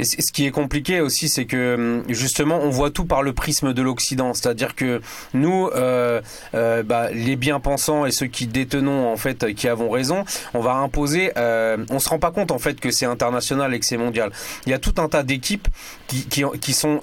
[0.00, 3.72] Ce qui est compliqué aussi, c'est que hum, justement, on voit tout par le prisme
[3.72, 4.32] de l'Occident.
[4.32, 5.00] C'est-à-dire que
[5.34, 6.20] nous, euh,
[6.54, 10.74] euh, bah, les bien-pensants et ceux qui détenons en fait, qui avons raison, on va
[10.74, 11.32] imposer.
[11.36, 14.30] Euh, on se rend pas compte en fait que c'est international et que c'est mondial.
[14.66, 15.66] Il y a tout un tas d'équipes
[16.06, 17.00] qui, qui, qui, sont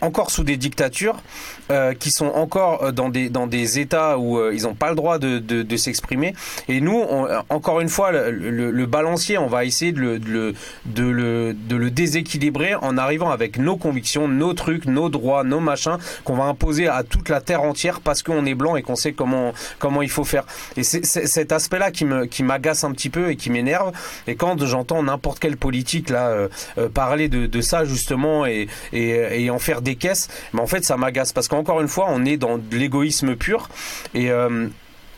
[0.00, 1.22] encore sous des dictatures,
[1.70, 4.96] euh, qui sont encore dans des dans des États où euh, ils n'ont pas le
[4.96, 6.34] droit de, de, de s'exprimer.
[6.68, 7.02] Et nous,
[7.48, 11.54] encore une fois, le, le, le, balancier, on va essayer de le de de le,
[11.54, 15.98] de le déséquilibrer équilibré en arrivant avec nos convictions, nos trucs, nos droits, nos machins
[16.24, 19.12] qu'on va imposer à toute la terre entière parce qu'on est blanc et qu'on sait
[19.12, 20.44] comment comment il faut faire.
[20.76, 23.92] Et c'est cet aspect-là qui me qui m'agace un petit peu et qui m'énerve.
[24.26, 29.50] Et quand j'entends n'importe quel politique là euh, euh, parler de, ça justement et, et,
[29.50, 32.36] en faire des caisses, mais en fait ça m'agace parce qu'encore une fois on est
[32.36, 33.68] dans de l'égoïsme pur
[34.14, 34.68] et euh,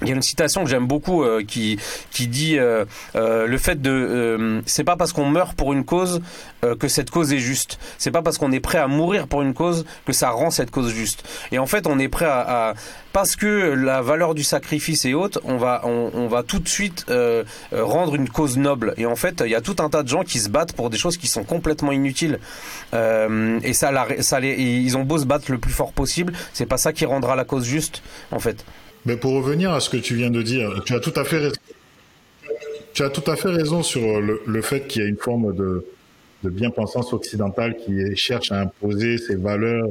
[0.02, 1.78] il y a une citation que j'aime beaucoup euh, qui
[2.10, 2.84] qui dit euh,
[3.16, 6.20] euh, le fait de euh, c'est pas parce qu'on meurt pour une cause
[6.64, 7.78] euh, que cette cause est juste.
[7.98, 10.70] C'est pas parce qu'on est prêt à mourir pour une cause que ça rend cette
[10.70, 11.24] cause juste.
[11.52, 12.74] Et en fait on est prêt à, à
[13.12, 16.68] parce que la valeur du sacrifice est haute on va on, on va tout de
[16.68, 18.94] suite euh, rendre une cause noble.
[18.98, 20.90] Et en fait il y a tout un tas de gens qui se battent pour
[20.90, 22.38] des choses qui sont complètement inutiles.
[22.92, 26.78] Et ça, ça les, ils ont beau se battre le plus fort possible c'est pas
[26.78, 28.64] ça qui rendra la cause juste en fait
[29.06, 31.38] mais pour revenir à ce que tu viens de dire, tu as tout à fait
[31.38, 31.56] raison.
[32.94, 35.54] Tu as tout à fait raison sur le, le fait qu'il y a une forme
[35.54, 35.84] de,
[36.42, 39.88] de bien-pensance occidentale qui cherche à imposer ses valeurs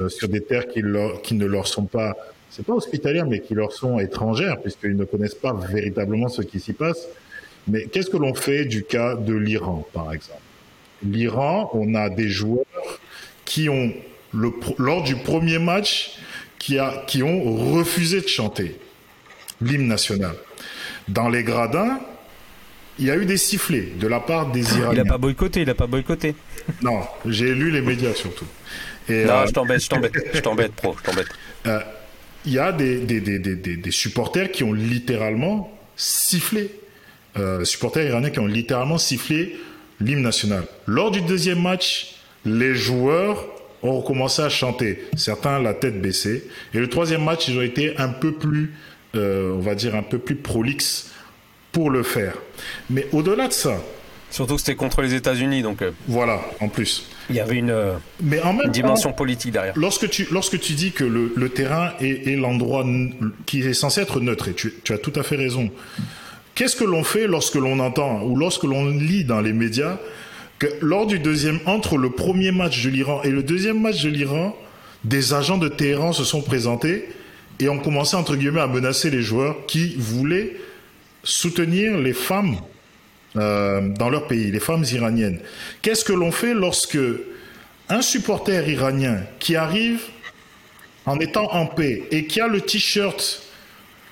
[0.00, 2.16] euh, sur des terres qui, leur, qui ne leur sont pas,
[2.50, 6.60] c'est pas hospitalières, mais qui leur sont étrangères, puisqu'ils ne connaissent pas véritablement ce qui
[6.60, 7.06] s'y passe.
[7.68, 10.40] Mais qu'est-ce que l'on fait du cas de l'Iran, par exemple?
[11.02, 12.64] L'Iran, on a des joueurs
[13.44, 13.92] qui ont,
[14.32, 16.18] le, lors du premier match,
[16.64, 18.76] qui, a, qui ont refusé de chanter
[19.60, 20.34] l'hymne national.
[21.08, 22.00] Dans les gradins,
[22.98, 24.92] il y a eu des sifflets de la part des Iraniens.
[24.92, 26.34] Il n'a pas boycotté, il n'a pas boycotté.
[26.80, 28.46] Non, j'ai lu les médias surtout.
[29.10, 31.28] Et, non, euh, je t'embête, je t'embête, je t'embête, pro, je t'embête.
[31.66, 31.80] Euh,
[32.44, 36.70] il y a des, des, des, des, des, supporters qui ont littéralement sifflé,
[37.38, 39.56] euh, supporters iraniens qui ont littéralement sifflé
[39.98, 40.64] l'hymne national.
[40.86, 43.46] Lors du deuxième match, les joueurs
[43.84, 45.04] ont recommencé à chanter.
[45.16, 46.44] Certains la tête baissée.
[46.72, 48.72] Et le troisième match, ils ont été un peu plus,
[49.14, 51.12] euh, on va dire, un peu plus prolixes
[51.70, 52.34] pour le faire.
[52.90, 53.76] Mais au-delà de ça.
[54.30, 55.82] Surtout que c'était contre les États-Unis, donc.
[55.82, 57.08] Euh, voilà, en plus.
[57.30, 59.74] Il y avait une, euh, Mais en même une dimension temps, politique derrière.
[59.76, 62.84] Lorsque tu, lorsque tu dis que le, le terrain est, est l'endroit
[63.46, 65.70] qui est censé être neutre, et tu, tu as tout à fait raison.
[66.54, 69.98] Qu'est-ce que l'on fait lorsque l'on entend ou lorsque l'on lit dans les médias
[70.80, 74.56] lors du deuxième, entre le premier match de l'Iran et le deuxième match de l'Iran,
[75.04, 77.08] des agents de Téhéran se sont présentés
[77.60, 80.56] et ont commencé, entre guillemets, à menacer les joueurs qui voulaient
[81.22, 82.56] soutenir les femmes
[83.36, 85.40] euh, dans leur pays, les femmes iraniennes.
[85.82, 86.98] Qu'est-ce que l'on fait lorsque
[87.88, 90.00] un supporter iranien qui arrive
[91.06, 93.42] en étant en paix et qui a le t-shirt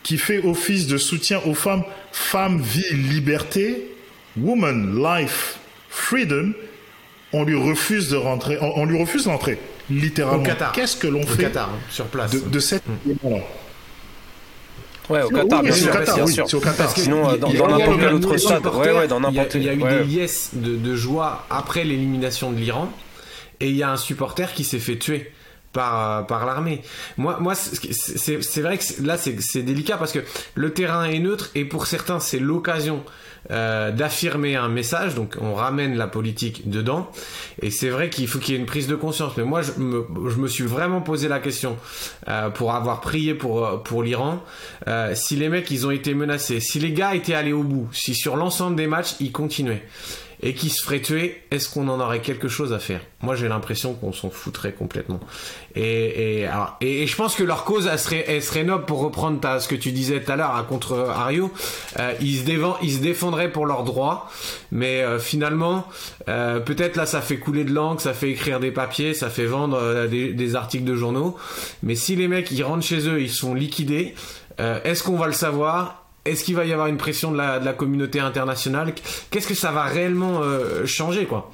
[0.02, 3.88] qui fait office de soutien aux femmes, femmes, vie, liberté,
[4.36, 5.58] woman, life,
[5.92, 6.52] freedom,
[7.34, 9.58] on lui refuse de rentrer, on, on lui refuse l'entrée,
[9.90, 10.42] littéralement.
[10.72, 12.30] Qu'est-ce que l'on fait Qatar, sur place.
[12.32, 13.12] de, de cette Mm.
[13.30, 13.36] là
[15.10, 16.44] Ouais, au Qatar, oui, bien c'est sûr, au Qatar, bien oui, sûr.
[16.54, 16.90] au Qatar.
[16.96, 18.66] Sinon, dans, n'importe eu quel des autre stade.
[18.66, 20.76] Ouais, ouais, dans il y a- n'importe Il y a eu ouais, des yes de,
[20.76, 22.88] de joie après l'élimination de l'Iran,
[23.60, 25.30] et il y a un supporter qui s'est fait tuer
[25.72, 26.82] par euh, par l'armée.
[27.16, 30.20] Moi moi c'est- c'est c'est vrai que c'est- là c'est c'est délicat parce que
[30.54, 33.02] le terrain est neutre et pour certains c'est l'occasion
[33.50, 37.10] euh, d'affirmer un message donc on ramène la politique dedans.
[37.60, 39.36] Et c'est vrai qu'il faut qu'il y ait une prise de conscience.
[39.36, 41.76] Mais moi je me, je me suis vraiment posé la question
[42.28, 44.42] euh, pour avoir prié pour euh, pour l'Iran.
[44.88, 47.88] Euh, si les mecs ils ont été menacés si les gars étaient allés au bout
[47.92, 49.84] si sur l'ensemble des matchs ils continuaient
[50.42, 53.00] et qui se ferait tuer, est-ce qu'on en aurait quelque chose à faire?
[53.20, 55.20] Moi, j'ai l'impression qu'on s'en foutrait complètement.
[55.76, 56.46] Et,
[56.80, 60.32] je pense que leur cause, elle serait, noble pour reprendre ce que tu disais tout
[60.32, 61.52] à l'heure à contre Ario.
[61.98, 64.28] Euh, ils, se ils se défendraient pour leurs droits,
[64.72, 65.86] mais euh, finalement,
[66.28, 69.46] euh, peut-être là, ça fait couler de l'encre, ça fait écrire des papiers, ça fait
[69.46, 71.36] vendre euh, des, articles de journaux.
[71.82, 74.14] Mais si les mecs, ils rentrent chez eux, ils sont liquidés,
[74.60, 76.01] euh, est-ce qu'on va le savoir?
[76.24, 78.92] Est-ce qu'il va y avoir une pression de la, de la communauté internationale?
[79.30, 81.50] Qu'est-ce que ça va réellement euh, changer, quoi?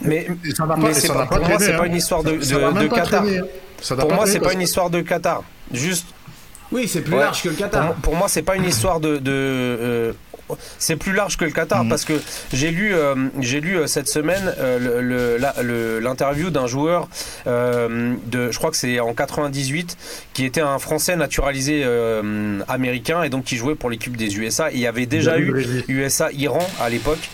[0.00, 1.86] Mais, ça mais pas, c'est ça pas, n'a pas pour moi, c'est pas hein.
[1.86, 2.56] une histoire de, Ça-
[2.94, 3.24] Qatar.
[3.80, 5.42] Ça Pour moi, c'est pas une histoire de Qatar.
[5.72, 6.06] Juste,
[6.70, 7.20] Oui, c'est plus Ouais.
[7.20, 7.94] large que le Qatar.
[7.94, 9.16] pour moi, c'est pas une histoire de.
[9.18, 10.12] de, euh,
[10.78, 11.88] c'est plus large que le Qatar Mhm.
[11.90, 12.14] parce que
[12.52, 17.08] j'ai lu, euh, j'ai lu euh, cette semaine euh, l'interview d'un joueur
[17.46, 19.96] de, je crois que c'est en 98,
[20.34, 21.84] qui était un Français naturalisé
[22.68, 24.70] américain et donc qui jouait pour l'équipe des USA.
[24.72, 25.84] Il y avait déjà eu Régis.
[25.88, 27.28] USA-Iran à l'époque.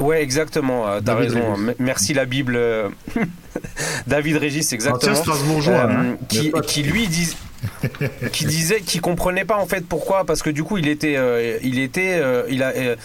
[0.00, 0.88] Ouais, exactement.
[0.88, 1.52] euh, T'as raison.
[1.54, 1.68] Régis.
[1.68, 2.58] M- Merci la Bible.
[4.06, 5.12] David Régis, exactement.
[5.68, 6.16] Euh, hein.
[6.66, 7.36] qui lui dis-
[8.32, 11.58] qui disait qu'il comprenait pas en fait pourquoi parce que du coup il était euh,
[11.62, 12.96] il était euh, il a euh,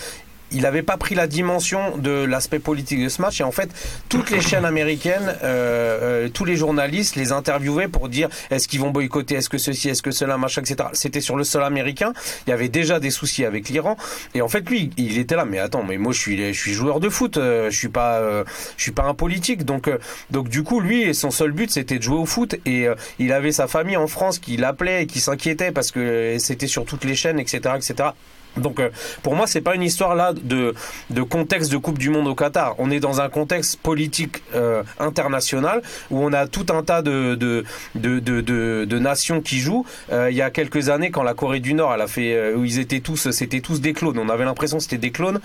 [0.51, 3.69] il avait pas pris la dimension de l'aspect politique de ce match et en fait
[4.09, 8.79] toutes les chaînes américaines, euh, euh, tous les journalistes les interviewaient pour dire est-ce qu'ils
[8.79, 10.89] vont boycotter, est-ce que ceci, est-ce que cela, machin, etc.
[10.93, 12.13] C'était sur le sol américain.
[12.45, 13.97] Il y avait déjà des soucis avec l'Iran
[14.33, 16.73] et en fait lui il était là mais attends mais moi je suis je suis
[16.73, 18.43] joueur de foot, euh, je suis pas euh,
[18.77, 19.97] je suis pas un politique donc euh,
[20.31, 23.31] donc du coup lui son seul but c'était de jouer au foot et euh, il
[23.31, 27.03] avait sa famille en France qui l'appelait et qui s'inquiétait parce que c'était sur toutes
[27.03, 28.09] les chaînes etc etc.
[28.57, 28.89] Donc euh,
[29.23, 30.73] pour moi c'est pas une histoire là de
[31.09, 32.75] de contexte de Coupe du Monde au Qatar.
[32.79, 37.35] On est dans un contexte politique euh, international où on a tout un tas de
[37.35, 37.63] de
[37.95, 39.85] de de, de, nations qui jouent.
[40.11, 42.55] Euh, il y a quelques années quand la Corée du Nord elle a fait euh,
[42.55, 44.17] où ils étaient tous c'était tous des clones.
[44.19, 45.39] On avait l'impression que c'était des clones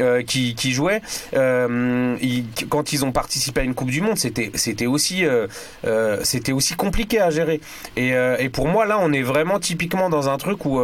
[0.00, 1.02] euh, qui qui jouaient.
[1.34, 5.24] Euh, ils- quand ils ont participé à une Coupe du Monde c'était c'était aussi
[6.22, 7.60] c'était aussi compliqué à gérer.
[7.96, 10.80] Et, et pour moi là on est vraiment typiquement dans un truc où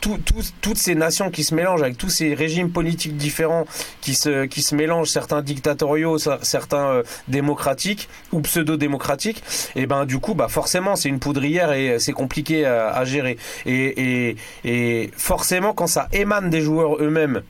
[0.00, 3.64] tout- tout- toutes ces nations qui se mélangent avec tous ces régimes politiques différents
[4.00, 9.42] qui se mélangent certains dictatoriaux cer- certains euh, démocratiques ou pseudo-démocratiques
[9.76, 13.36] et ben du coup bah forcément c'est une poudrière et c'est compliqué à, gérer.
[13.66, 17.42] Et forcément quand ça émane des joueurs eux-mêmes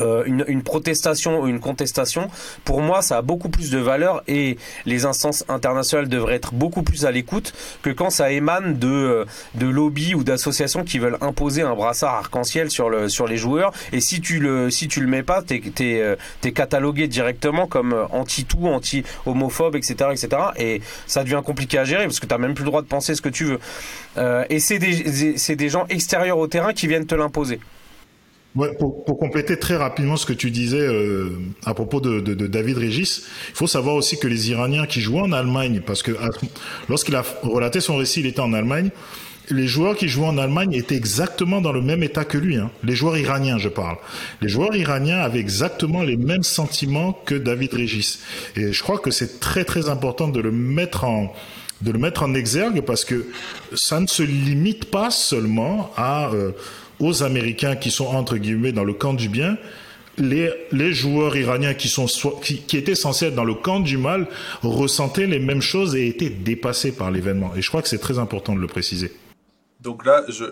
[0.00, 2.28] euh, une, une protestation ou une contestation,
[2.64, 6.82] pour moi, ça a beaucoup plus de valeur et les instances internationales devraient être beaucoup
[6.82, 11.18] plus à l'écoute que quand ça émane de, euh, de lobbies ou d'associations qui veulent
[11.20, 13.72] imposer un brassard arc-en-ciel sur, le, sur les joueurs.
[13.92, 17.66] Et si tu le, si tu le mets pas, t'es, t'es, euh, t'es catalogué directement
[17.66, 20.28] comme euh, anti-tout, anti-homophobe, etc., etc.
[20.56, 23.14] Et ça devient compliqué à gérer parce que t'as même plus le droit de penser
[23.14, 23.60] ce que tu veux.
[24.18, 27.60] Euh, et c'est des, c'est des gens extérieurs au terrain qui viennent te l'imposer.
[28.56, 32.34] Ouais, pour, pour compléter très rapidement ce que tu disais euh, à propos de, de,
[32.34, 36.02] de David Régis, il faut savoir aussi que les Iraniens qui jouaient en Allemagne, parce
[36.02, 36.12] que
[36.88, 38.90] lorsqu'il a relaté son récit, il était en Allemagne,
[39.50, 42.56] les joueurs qui jouaient en Allemagne étaient exactement dans le même état que lui.
[42.56, 42.70] Hein.
[42.82, 43.96] Les joueurs iraniens, je parle.
[44.40, 48.20] Les joueurs iraniens avaient exactement les mêmes sentiments que David Régis.
[48.56, 51.32] Et je crois que c'est très très important de le mettre en
[51.82, 53.26] de le mettre en exergue parce que
[53.74, 56.52] ça ne se limite pas seulement à euh,
[57.00, 59.56] aux Américains qui sont entre guillemets dans le camp du bien.
[60.18, 62.06] Les, joueurs iraniens qui, sont
[62.42, 64.28] qui, étaient censés être dans le camp du mal
[64.62, 67.52] ressentaient les mêmes choses et étaient dépassés par l'événement.
[67.56, 69.12] Et je crois que c'est très important de le préciser.
[69.80, 70.44] Donc là, je,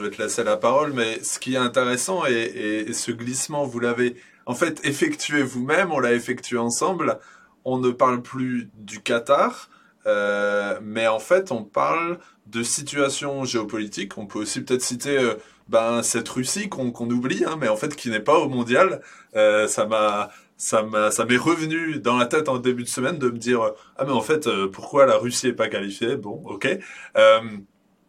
[0.00, 4.16] vais te laisser la parole, mais ce qui est intéressant et ce glissement, vous l'avez
[4.46, 7.18] en fait effectué vous-même, on l'a effectué ensemble.
[7.64, 9.70] On ne parle plus du Qatar,
[10.06, 14.18] euh, mais en fait, on parle de situation géopolitique.
[14.18, 15.34] On peut aussi peut-être citer euh,
[15.68, 19.00] ben, cette Russie qu'on oublie, hein, mais en fait qui n'est pas au mondial.
[19.36, 23.38] Euh, ça m'a ça m'est revenu dans la tête en début de semaine de me
[23.38, 26.16] dire euh, ah mais en fait euh, pourquoi la Russie est pas qualifiée?
[26.16, 26.78] Bon ok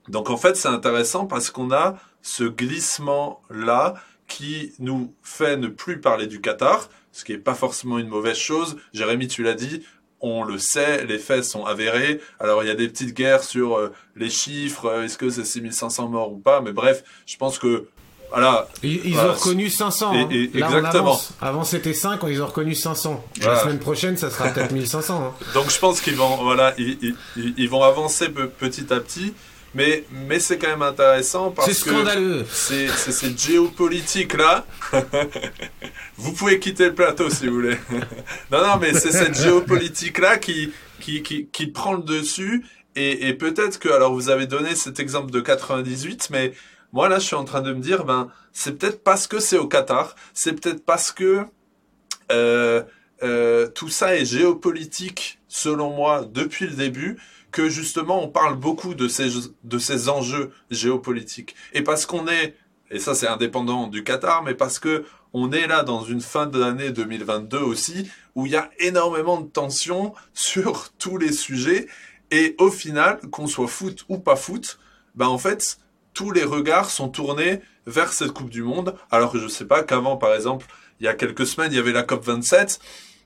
[0.07, 3.95] donc en fait c'est intéressant parce qu'on a ce glissement là
[4.27, 8.37] qui nous fait ne plus parler du Qatar ce qui est pas forcément une mauvaise
[8.37, 9.83] chose Jérémy tu l'as dit
[10.21, 12.19] on le sait, les faits sont avérés.
[12.39, 15.45] Alors il y a des petites guerres sur euh, les chiffres, euh, est-ce que c'est
[15.45, 17.87] 6500 morts ou pas, mais bref, je pense que
[18.31, 20.13] voilà, Ils, ont reconnu 500.
[20.13, 20.27] et- hein.
[20.31, 21.21] et- Là, on exactement.
[21.41, 23.23] Avant, c'était 5, ils ont reconnu 500.
[23.39, 23.53] Voilà.
[23.53, 25.23] La semaine prochaine, ça sera peut-être 1500.
[25.23, 25.45] hein.
[25.53, 28.99] Donc je pense qu'ils vont, voilà, ils, ils- ils- ils vont avancer pe- petit à
[28.99, 29.33] petit,
[29.75, 32.45] mais, mais c'est quand même intéressant parce C'est que scandaleux.
[32.51, 34.65] c'est c'est cette géopolitique là.
[36.17, 37.77] vous pouvez quitter le plateau si vous voulez.
[38.51, 43.27] non non, mais c'est cette géopolitique là qui qui, qui qui prend le dessus et,
[43.27, 46.53] et peut-être que alors vous avez donné cet exemple de 98, mais
[46.93, 49.57] moi là je suis en train de me dire ben c'est peut-être parce que c'est
[49.57, 51.45] au Qatar, c'est peut-être parce que
[52.31, 52.81] euh,
[53.23, 57.17] euh, tout ça est géopolitique, selon moi, depuis le début,
[57.55, 59.29] que justement on parle beaucoup de ces,
[59.63, 61.55] de ces enjeux géopolitiques.
[61.71, 62.53] Et parce qu'on est,
[62.91, 66.47] et ça c'est indépendant du Qatar, mais parce que on est là dans une fin
[66.47, 71.87] d'année 2022 aussi, où il y a énormément de tensions sur tous les sujets,
[72.29, 74.77] et au final, qu'on soit foot ou pas foot,
[75.15, 75.77] ben en fait,
[76.13, 79.81] tous les regards sont tournés vers cette Coupe du Monde, alors que je sais pas
[79.81, 80.65] qu'avant, par exemple,
[80.99, 82.81] il y a quelques semaines, il y avait la COP 27.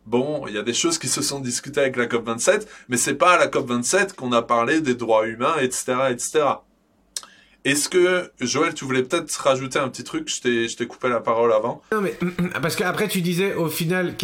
[0.10, 2.97] Bon, il y a des choses qui se sont discutées avec la COP 27, mais
[2.97, 6.45] c'est pas à la COP 27 qu'on a parlé des droits humains, etc., etc.
[7.64, 10.28] Est-ce que, Joël, tu voulais peut-être rajouter un petit truc?
[10.28, 11.84] Je t'ai coupé la parole avant.
[11.91, 12.18] Non, mais
[12.62, 14.16] parce qu'après, tu disais au final,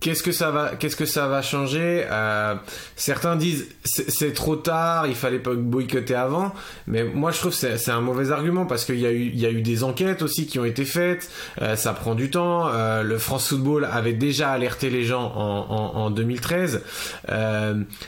[0.00, 2.06] Qu'est-ce que ça va, qu'est-ce que ça va changer?
[2.10, 2.54] Euh,
[2.96, 6.52] Certains disent c'est trop tard, il fallait pas boycotter avant,
[6.86, 9.40] mais moi je trouve que c'est un mauvais argument parce qu'il y a eu, il
[9.40, 11.30] y a eu des enquêtes aussi qui ont été faites,
[11.62, 12.68] euh, ça prend du temps.
[12.68, 16.82] Euh, le France Football avait déjà alerté les gens en, en, en 2013.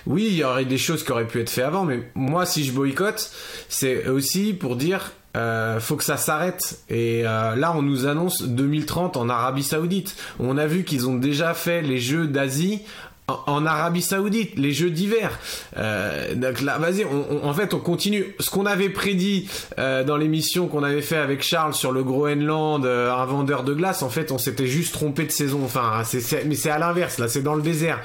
[0.07, 2.64] oui, il y aurait des choses qui auraient pu être faites avant, mais moi si
[2.64, 3.30] je boycotte,
[3.68, 6.80] c'est aussi pour dire euh, faut que ça s'arrête.
[6.89, 10.16] Et euh, là, on nous annonce 2030 en Arabie Saoudite.
[10.41, 12.82] On a vu qu'ils ont déjà fait les Jeux d'Asie
[13.29, 15.39] en Arabie Saoudite, les Jeux d'hiver.
[15.76, 18.35] Euh, donc là, vas-y, on, en fait, on continue.
[18.41, 19.49] Ce qu'on avait prédit
[19.79, 23.74] euh, dans l'émission qu'on avait fait avec Charles sur le Groenland, euh, un vendeur de
[23.74, 25.61] glace, en fait, on s'était juste trompé de saison.
[25.62, 26.03] Enfin,
[26.47, 27.18] mais c'est à l'inverse.
[27.18, 28.01] Là, c'est dans le désert.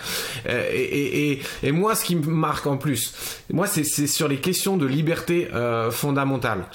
[0.50, 3.14] Euh, et, et, et, moi, ce qui me marque en plus,
[3.52, 6.66] moi, c'est, sur les questions de liberté euh, fondamentale,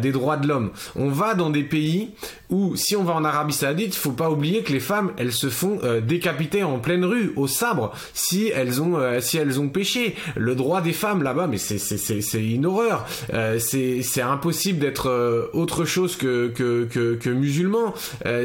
[0.00, 0.70] des droits de l'homme.
[0.96, 2.10] On va dans des pays
[2.52, 5.48] où, si on va en Arabie Saoudite, faut pas oublier que les femmes, elles se
[5.48, 10.14] font décapiter en pleine rue au sabre si elles ont euh, si elles ont péché.
[10.36, 13.06] Le droit des femmes là-bas, mais c'est c'est c'est une horreur.
[13.32, 17.94] Euh, c'est c'est impossible d'être euh, autre chose que que que, que musulman.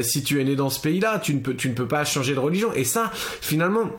[0.02, 2.34] si tu es né dans ce pays-là, tu ne peux tu ne peux pas changer
[2.34, 2.72] de religion.
[2.74, 3.90] Et ça, finalement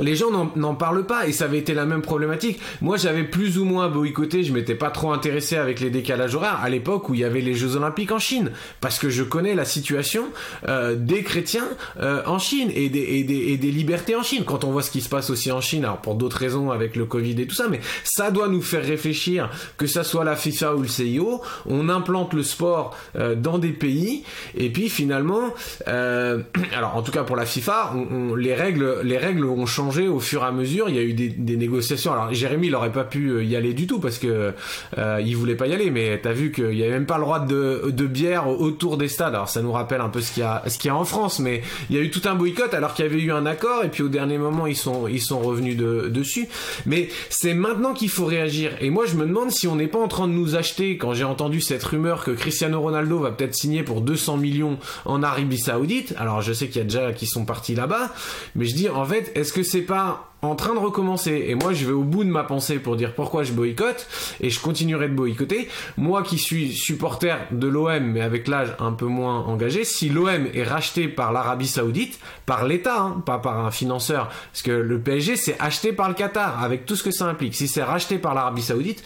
[0.00, 2.60] les gens n'en parlent pas et ça avait été la même problématique.
[2.80, 6.60] Moi, j'avais plus ou moins boycotté, je m'étais pas trop intéressé avec les décalages horaires
[6.62, 9.54] à l'époque où il y avait les Jeux Olympiques en Chine, parce que je connais
[9.54, 10.24] la situation
[10.68, 11.68] euh, des chrétiens
[12.00, 14.44] euh, en Chine et des, et, des, et des, libertés en Chine.
[14.44, 16.96] Quand on voit ce qui se passe aussi en Chine, alors pour d'autres raisons avec
[16.96, 20.36] le Covid et tout ça, mais ça doit nous faire réfléchir, que ça soit la
[20.36, 24.24] FIFA ou le CIO, on implante le sport euh, dans des pays
[24.56, 25.54] et puis finalement,
[25.88, 26.42] euh,
[26.76, 29.85] alors en tout cas pour la FIFA, on, on, les règles, les règles ont changé
[29.86, 30.88] au fur et à mesure.
[30.88, 32.12] Il y a eu des, négociations.
[32.12, 34.52] Alors Jérémy, il aurait pas pu euh, y aller du tout parce que
[34.98, 35.90] euh, il voulait pas y aller.
[35.90, 39.34] Mais t'as vu qu'il y avait même pas le droit de, bière autour des stades.
[39.34, 41.04] Alors ça nous rappelle un peu ce qu'il y a, ce qu'il y a en
[41.04, 41.38] France.
[41.38, 43.84] Mais il y a eu tout un boycott alors qu'il y avait eu un accord
[43.84, 46.46] et puis au dernier moment ils sont ils sont revenus de, dessus.
[46.84, 48.72] Mais c'est maintenant qu'il faut réagir.
[48.80, 51.14] Et moi je me demande si on n'est pas en train de nous acheter quand
[51.14, 55.58] j'ai entendu cette rumeur que Cristiano Ronaldo va peut-être signer pour 200 millions en Arabie
[55.58, 56.14] Saoudite.
[56.18, 58.12] Alors je sais qu'il y a déjà qui sont partis là-bas,
[58.54, 61.46] mais je dis en fait est-ce que c'est pas en train de recommencer.
[61.48, 64.06] Et moi je vais au bout de ma pensée pour dire pourquoi je boycotte
[64.40, 65.68] et je continuerai de boycotter.
[65.96, 70.46] Moi qui suis supporter de l'OM mais avec l'âge un peu moins engagé si l'OM
[70.54, 74.30] est racheté par l'Arabie Saoudite par l'État hein, pas par un financeur.
[74.52, 77.54] Parce que le PSG c'est acheté par le Qatar avec tout ce que ça implique.
[77.54, 79.02] Si c'est racheté par l'Arabie Saoudite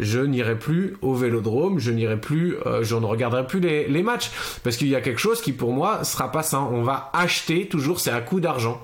[0.00, 4.02] je n'irai plus au vélodrome, je n'irai plus, euh, je ne regarderai plus les, les
[4.04, 4.30] matchs.
[4.62, 6.60] Parce qu'il y a quelque chose qui pour moi sera pas ça.
[6.60, 8.80] On va acheter toujours, c'est à coup d'argent.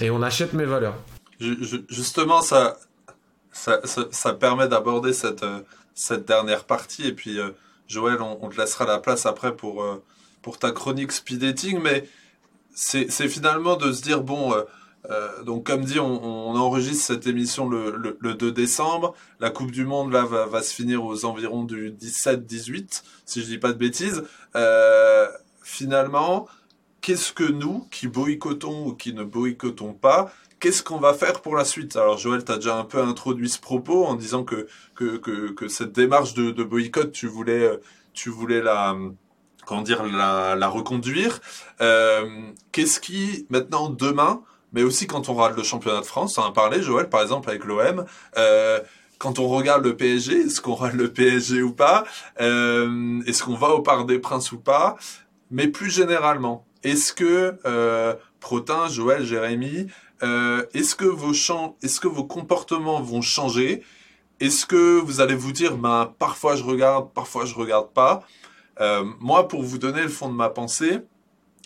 [0.00, 0.96] Et on achète mes valeurs.
[1.40, 2.76] justement, ça,
[3.52, 5.60] ça, permet d'aborder cette, euh,
[5.94, 7.06] cette dernière partie.
[7.06, 7.50] Et puis, euh,
[7.86, 10.02] Joël, on, te laissera la place après pour, euh,
[10.42, 11.80] pour ta chronique speed dating.
[11.80, 12.08] Mais
[12.74, 14.54] c'est finalement de se dire, bon,
[15.44, 19.16] donc comme dit, on, enregistre cette émission le, le, 2 décembre.
[19.40, 23.58] La Coupe du Monde, là, va, se finir aux environs du 17-18, si je dis
[23.58, 24.22] pas de bêtises.
[25.64, 26.46] finalement,
[27.00, 31.56] qu'est-ce que nous, qui boycottons ou qui ne boycottons pas, qu'est-ce qu'on va faire pour
[31.56, 31.96] la suite?
[31.96, 35.68] Alors Joël, tu déjà un peu introduit ce propos en disant que, que, que, que
[35.68, 37.76] cette démarche de, de, boycott, tu voulais, euh,
[38.12, 38.96] tu voulais la,
[39.66, 41.40] comment dire, la, la reconduire.
[41.80, 42.26] Euh,
[42.72, 44.42] qu'est-ce qui, maintenant, demain,
[44.72, 47.22] mais aussi quand on regarde le championnat de France, on en a parlé, Joël, par
[47.22, 48.04] exemple, avec l'OM,
[48.36, 48.80] euh,
[49.18, 52.04] quand on regarde le PSG, est-ce qu'on regarde le PSG ou pas?
[52.40, 54.96] Euh, Est-ce qu'on va au Parc des Princes ou pas?
[55.50, 59.88] Mais plus généralement, est-ce que euh, Protin, Joël, Jérémy,
[60.22, 61.32] euh, est-ce que vos
[61.82, 63.82] est-ce que vos comportements vont changer?
[64.40, 68.22] Est-ce que vous allez vous dire, ben parfois je regarde, parfois je regarde pas?
[68.80, 71.00] Euh, Moi, pour vous donner le fond de ma pensée,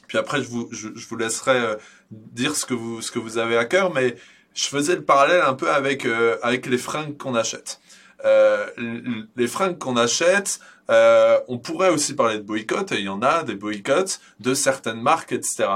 [0.08, 1.76] puis après je vous, je, vous laisserai euh,
[2.10, 4.16] dire ce que vous, ce que vous avez à cœur, mais
[4.54, 7.80] je faisais le parallèle un peu avec euh, avec les fringues qu'on achète.
[8.24, 8.66] Euh,
[9.36, 10.60] les fringues qu'on achète,
[10.90, 14.54] euh, on pourrait aussi parler de boycott, et il y en a des boycotts de
[14.54, 15.68] certaines marques, etc.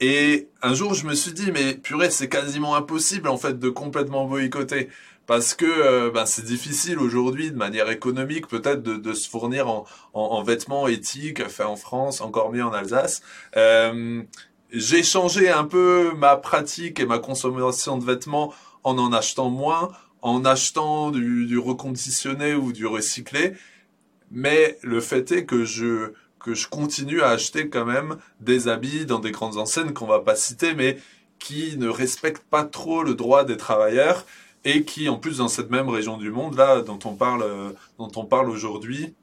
[0.00, 3.68] Et un jour, je me suis dit, mais purée, c'est quasiment impossible en fait de
[3.68, 4.88] complètement boycotter.
[5.26, 9.68] Parce que euh, ben, c'est difficile aujourd'hui, de manière économique, peut-être de, se fournir
[10.14, 13.20] en, vêtements éthiques, faits en France, encore mieux en Alsace.
[13.56, 14.22] Euh,
[14.70, 18.54] j'ai changé un peu ma pratique et ma consommation de vêtements
[18.84, 19.90] en en achetant moins,
[20.22, 23.54] en achetant du, reconditionné ou du recyclé.
[24.30, 29.06] Mais le fait est que je, que je continue à acheter quand même des habits
[29.06, 30.98] dans des grandes enseignes qu'on va pas citer, mais
[31.38, 34.26] qui ne respectent pas trop le droit des travailleurs.
[34.64, 38.10] et qui, en plus, dans cette même région du monde, là, dont on parle, dont
[38.16, 39.14] on parle aujourd'hui,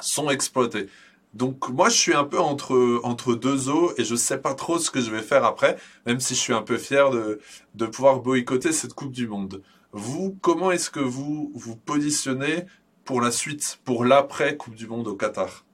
[0.00, 0.88] sont exploités.
[1.34, 4.78] Donc moi je suis un peu entre entre deux eaux et je sais pas trop
[4.78, 5.76] ce que je vais faire après,
[6.06, 7.40] même si je suis un peu fier de
[7.74, 9.60] de pouvoir boycotter cette Coupe du Monde.
[9.96, 12.66] Vous, comment est-ce que vous vous positionnez
[13.04, 15.64] pour la suite, pour l'après Coupe du Monde au Qatar?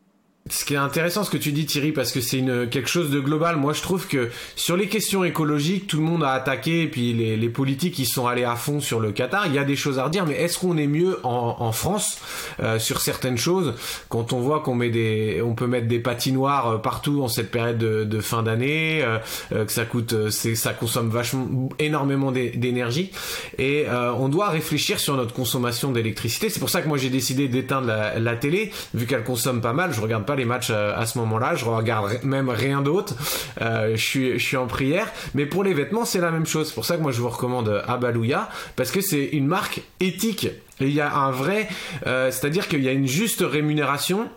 [0.49, 3.11] Ce qui est intéressant ce que tu dis Thierry parce que c'est une quelque chose
[3.11, 3.57] de global.
[3.57, 7.13] Moi je trouve que sur les questions écologiques tout le monde a attaqué et puis
[7.13, 9.47] les, les politiques ils sont allés à fond sur le Qatar.
[9.47, 12.19] Il y a des choses à redire mais est-ce qu'on est mieux en, en France
[12.61, 13.75] euh, sur certaines choses?
[14.09, 17.51] Quand on voit qu'on met des on peut mettre des patinoires euh, partout en cette
[17.51, 19.19] période de, de fin d'année euh,
[19.53, 23.13] euh, que ça coûte c'est ça consomme vachement énormément d'énergie
[23.59, 26.49] et on doit réfléchir sur notre consommation d'électricité.
[26.49, 29.73] C'est pour ça que moi j'ai décidé d'éteindre la, la télé vu qu'elle consomme pas
[29.73, 29.93] mal.
[29.93, 31.55] Je regarde les matchs euh, à ce moment-là.
[31.55, 33.15] Je regarde même rien d'autre.
[33.61, 35.11] Euh, je suis, en prière.
[35.35, 36.69] Mais pour les vêtements, c'est la même chose.
[36.69, 40.49] C'est pour ça que moi, je vous recommande Abalouya parce que c'est une marque éthique.
[40.81, 41.69] Et il y a un vrai,
[42.07, 44.29] euh, c'est-à-dire qu'il y a une juste rémunération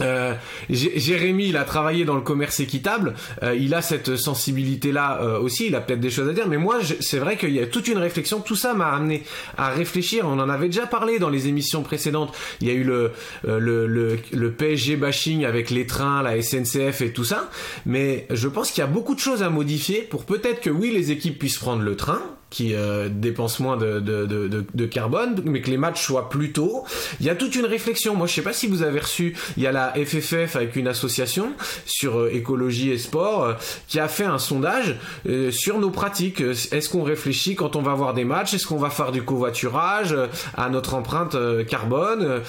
[0.00, 0.34] euh,
[0.70, 3.14] Jérémy, il a travaillé dans le commerce équitable.
[3.42, 5.66] Euh, il a cette sensibilité-là euh, aussi.
[5.66, 6.48] Il a peut-être des choses à dire.
[6.48, 8.40] Mais moi, c'est vrai qu'il y a toute une réflexion.
[8.40, 9.22] Tout ça m'a amené
[9.56, 10.24] à réfléchir.
[10.26, 12.34] On en avait déjà parlé dans les émissions précédentes.
[12.60, 13.12] Il y a eu le,
[13.44, 17.50] le, le, le PSG bashing avec les trains, la SNCF et tout ça.
[17.86, 20.90] Mais je pense qu'il y a beaucoup de choses à modifier pour peut-être que oui,
[20.90, 22.22] les équipes puissent prendre le train
[22.52, 26.52] qui euh, dépensent moins de, de, de, de, carbone, mais que les matchs soient plus
[26.52, 26.84] tôt.
[27.18, 28.14] Il y a toute une réflexion.
[28.14, 30.86] Moi, je sais pas si vous avez reçu, il y a la FFF avec une
[30.86, 31.54] association
[31.86, 33.54] sur euh, écologie et sport euh,
[33.88, 34.96] qui a fait un sondage
[35.26, 36.42] euh, sur nos pratiques.
[36.42, 38.52] Est-ce qu'on réfléchit quand on va voir des matchs?
[38.52, 40.14] Est-ce qu'on va faire du covoiturage
[40.54, 41.36] à notre empreinte
[41.66, 42.42] carbone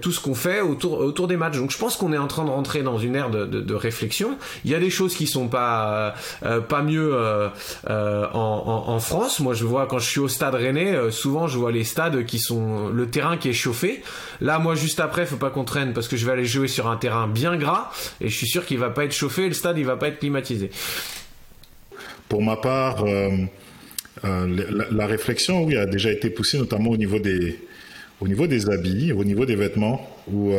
[0.00, 1.58] Tout ce qu'on fait autour, autour des matchs?
[1.58, 4.38] Donc, je pense qu'on est en train de rentrer dans une ère de, de, réflexion.
[4.64, 6.14] Il y a des choses qui sont pas
[6.68, 7.14] pas mieux
[7.88, 11.48] en, en, en France moi, je vois quand je suis au stade rennais, euh, souvent
[11.48, 14.02] je vois les stades qui sont le terrain qui est chauffé.
[14.40, 16.88] Là, moi, juste après, faut pas qu'on traîne parce que je vais aller jouer sur
[16.88, 17.90] un terrain bien gras
[18.20, 19.48] et je suis sûr qu'il va pas être chauffé.
[19.48, 20.70] Le stade, il va pas être climatisé.
[22.28, 23.30] Pour ma part, euh,
[24.24, 27.58] euh, la, réflexion, oui, a déjà été poussée, notamment au niveau des,
[28.20, 30.52] au niveau des habits, au niveau des vêtements, où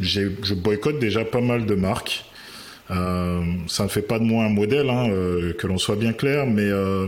[0.00, 2.24] je boycotte déjà pas mal de marques.
[2.90, 6.12] Euh, ça ne fait pas de moi un modèle, hein, euh, que l'on soit bien
[6.12, 7.06] clair, mais, euh,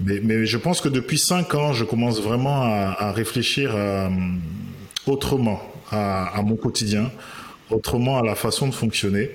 [0.00, 3.74] mais, mais je pense que depuis cinq ans, je commence vraiment à, réfléchir
[5.06, 7.10] autrement à, mon quotidien,
[7.70, 9.30] autrement à la façon de fonctionner.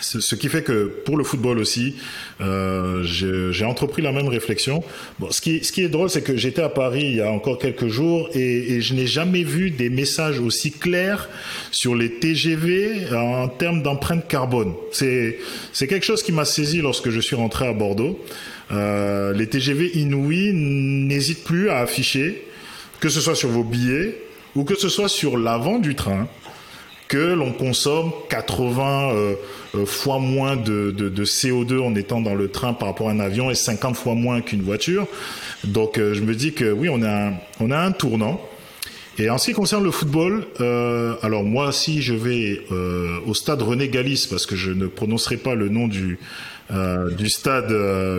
[0.00, 1.96] Ce qui fait que pour le football aussi,
[2.40, 4.82] euh, j'ai entrepris la même réflexion.
[5.18, 7.88] Bon, ce qui, est drôle, c'est que j'étais à Paris il y a encore quelques
[7.88, 11.28] jours et, et je n'ai jamais vu des messages aussi clairs
[11.70, 14.74] sur les TGV en termes d'empreinte carbone.
[14.92, 15.38] C'est
[15.86, 18.18] quelque chose qui m'a saisi lorsque je suis rentré à Bordeaux.
[18.70, 22.44] Euh, les TGV inouïs n'hésitent plus à afficher,
[23.00, 24.22] que ce soit sur vos billets
[24.54, 26.28] ou que ce soit sur l'avant du train,
[27.08, 29.34] que l'on consomme 80 euh,
[29.74, 33.12] euh, fois moins de, de, de, CO2 en étant dans le train par rapport à
[33.12, 35.06] un avion et 50 fois moins qu'une voiture.
[35.64, 38.40] Donc euh, je me dis que oui, on a on a un tournant.
[39.20, 43.34] Et en ce qui concerne le football, euh, alors moi, si je vais euh, au
[43.34, 46.20] stade René Galis, parce que je ne prononcerai pas le nom du,
[47.16, 47.74] du stade,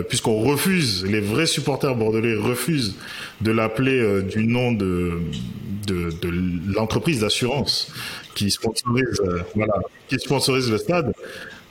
[0.08, 2.96] puisqu'on refuse, les vrais supporters bordelais refusent
[3.40, 5.20] de l'appeler du nom de,
[5.86, 7.92] de, de l'entreprise d'assurance
[8.34, 9.22] qui sponsorise,
[9.54, 9.74] voilà,
[10.08, 11.12] qui sponsorise le stade.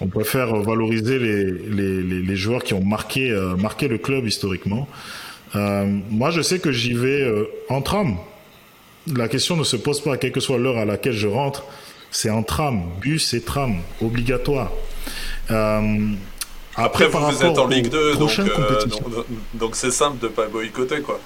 [0.01, 4.87] On préfère valoriser les, les, les, les joueurs qui ont marqué, marqué le club historiquement.
[5.53, 7.29] moi, je sais que j'y vais
[7.69, 8.17] en tram
[9.15, 11.63] la question ne se pose pas, quelle que soit l'heure à laquelle je rentre.
[12.11, 14.71] C'est en tram, bus et tram, obligatoire.
[15.51, 16.07] Euh,
[16.75, 18.85] après, vous, vous êtes en Ligue 2, donc, euh,
[19.53, 21.19] donc c'est simple de ne pas boycotter, quoi.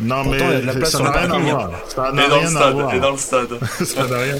[0.00, 0.38] Non, mais
[0.84, 1.70] ça n'a rien à voir.
[1.88, 2.94] Ça n'a rien à voir.
[2.94, 3.48] Et dans le stade.
[3.84, 4.34] ça n'a rien,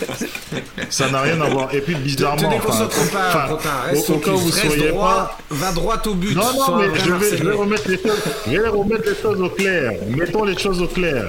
[0.88, 1.74] ça n'a rien à voir.
[1.74, 2.50] Et puis, bizarrement.
[2.50, 3.58] Déconcentre pas,
[3.90, 5.38] Reste au cas où vous soyez pas.
[5.50, 6.34] Va droit au but.
[6.34, 9.40] Non, non, mais je vais, je vais, remettre les choses, je vais remettre les choses
[9.40, 9.92] au clair.
[10.08, 11.28] Mettons les choses au clair.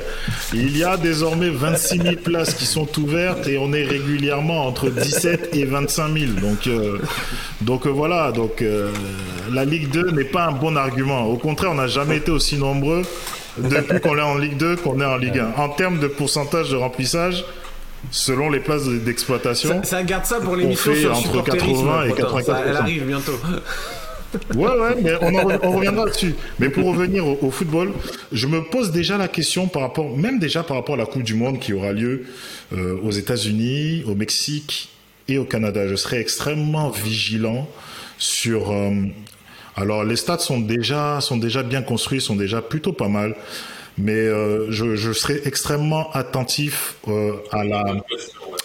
[0.53, 4.89] Il y a désormais 26 000 places qui sont ouvertes et on est régulièrement entre
[4.89, 6.31] 17 et 25 000.
[6.41, 6.99] Donc, euh,
[7.61, 8.31] donc euh, voilà.
[8.31, 8.91] Donc, euh,
[9.51, 11.25] la Ligue 2 n'est pas un bon argument.
[11.25, 13.03] Au contraire, on n'a jamais été aussi nombreux
[13.57, 15.61] depuis qu'on est en Ligue 2 qu'on est en Ligue 1.
[15.61, 17.45] En termes de pourcentage de remplissage,
[18.11, 22.63] selon les places d'exploitation, ça, ça, garde ça pour l'émission sur entre 80 et 84
[22.67, 23.39] Elle arrive bientôt.
[24.55, 26.35] ouais, ouais, mais on, on reviendra dessus.
[26.59, 27.93] Mais pour revenir au, au, football,
[28.31, 31.23] je me pose déjà la question par rapport, même déjà par rapport à la Coupe
[31.23, 32.25] du Monde qui aura lieu
[32.73, 34.89] euh, aux États-Unis, au Mexique
[35.27, 35.87] et au Canada.
[35.87, 37.67] Je serai extrêmement vigilant
[38.17, 38.91] sur, euh,
[39.75, 43.35] Alors les stades sont déjà sont déjà bien construits, sont déjà plutôt pas mal,
[43.97, 47.83] mais euh, je, je serai extrêmement attentif euh, à la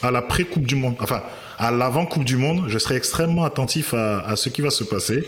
[0.02, 1.22] à la pré Coupe du Monde, enfin
[1.58, 2.64] à l'avant Coupe du Monde.
[2.68, 5.24] Je serai extrêmement attentif à, à ce qui va se passer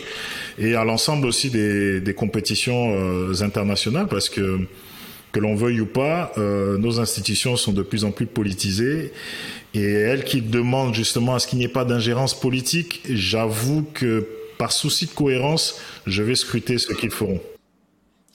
[0.57, 4.59] et à l'ensemble aussi des, des compétitions euh, internationales parce que
[5.31, 9.13] que l'on veuille ou pas, euh, nos institutions sont de plus en plus politisées
[9.73, 14.27] et elles qui demandent justement à ce qu'il n'y ait pas d'ingérence politique, j'avoue que
[14.61, 17.41] par souci de cohérence, je vais scruter ce qu'ils feront.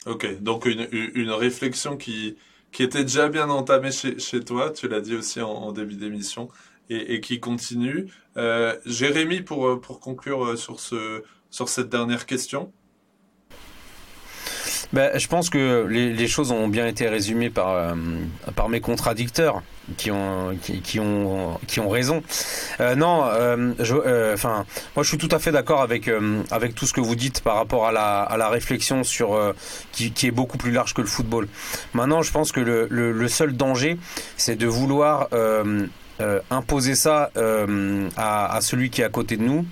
[0.06, 2.34] Ok, donc une, réflexion qui,
[2.72, 6.48] qui était déjà bien entamée chez, toi, tu l'as dit aussi en, début d'émission,
[6.90, 8.06] et, qui continue.
[8.36, 12.72] Euh, Jérémy, pour, pour conclure sur, ce, sur cette dernière question.
[14.96, 17.94] Ben, je pense que les, choses ont bien été résumées par, euh,
[18.54, 19.60] par mes contradicteurs
[19.98, 22.22] qui ont, qui, ont, qui ont raison.
[22.80, 26.10] Euh, non, euh, enfin, moi je suis tout à fait d'accord avec,
[26.50, 29.38] avec tout ce que vous dites par rapport à la, à la réflexion sur,
[29.92, 31.46] qui, qui est beaucoup plus large que le football.
[31.92, 33.98] Maintenant, je pense que le, le seul danger,
[34.38, 35.28] c'est de vouloir
[36.20, 39.64] euh, imposer ça euh, à, à, celui qui est à côté de nous,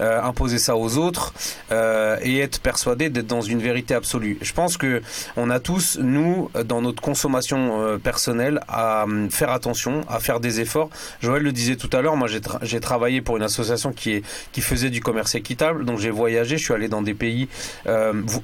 [0.00, 1.34] euh, imposer ça aux autres
[1.72, 4.38] euh, et être persuadé d'être dans une vérité absolue.
[4.40, 5.02] Je pense que
[5.36, 10.60] on a tous, nous, dans notre consommation euh, personnelle, à faire attention, à faire des
[10.60, 10.90] efforts.
[11.20, 14.24] Joël le disait tout à l'heure, moi j'ai tra travaillé pour une association qui, est,
[14.52, 17.48] qui faisait du commerce équitable, donc j'ai voyagé, je suis allé dans des pays,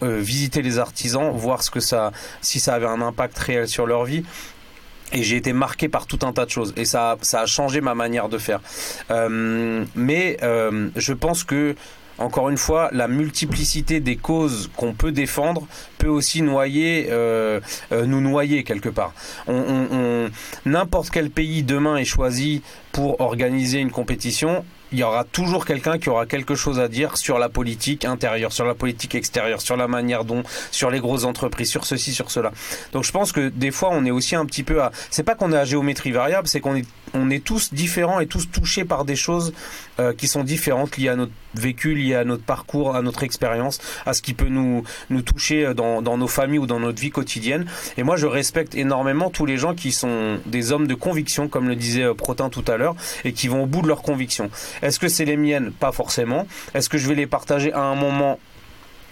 [0.02, 4.04] visiter les artisans, voir ce que ça, si ça avait un impact réel sur leur
[4.04, 4.24] vie
[5.12, 7.80] et j'ai été marqué par tout un tas de choses et ça ça a changé
[7.80, 8.60] ma manière de faire
[9.10, 11.74] euh, mais euh, je pense que
[12.18, 15.66] encore une fois, la multiplicité des causes qu'on peut défendre
[15.98, 17.60] peut aussi noyer, euh,
[17.92, 19.12] nous noyer quelque part.
[20.64, 25.98] N'importe quel pays demain est choisi pour organiser une compétition, il y aura toujours quelqu'un
[25.98, 29.76] qui aura quelque chose à dire sur la politique intérieure, sur la politique extérieure, sur
[29.76, 32.52] la manière dont, sur les grosses entreprises, sur ceci, sur cela.
[32.92, 35.34] Donc je pense que des fois on est aussi un petit peu à, c'est pas
[35.34, 38.84] qu'on est à géométrie variable, c'est qu'on est, on est tous différents et tous touchés
[38.84, 39.52] par des choses
[39.98, 43.80] euh, qui sont différentes liées à notre vécu, liées à notre parcours, à notre expérience,
[44.04, 47.10] à ce qui peut nous, nous toucher dans, dans nos familles ou dans notre vie
[47.10, 47.66] quotidienne.
[47.96, 51.68] Et moi je respecte énormément tous les gens qui sont des hommes de conviction, comme
[51.68, 54.50] le disait euh, Protin tout à l'heure, et qui vont au bout de leurs convictions.
[54.86, 55.72] Est-ce que c'est les miennes?
[55.72, 56.46] Pas forcément.
[56.72, 58.38] Est-ce que je vais les partager à un moment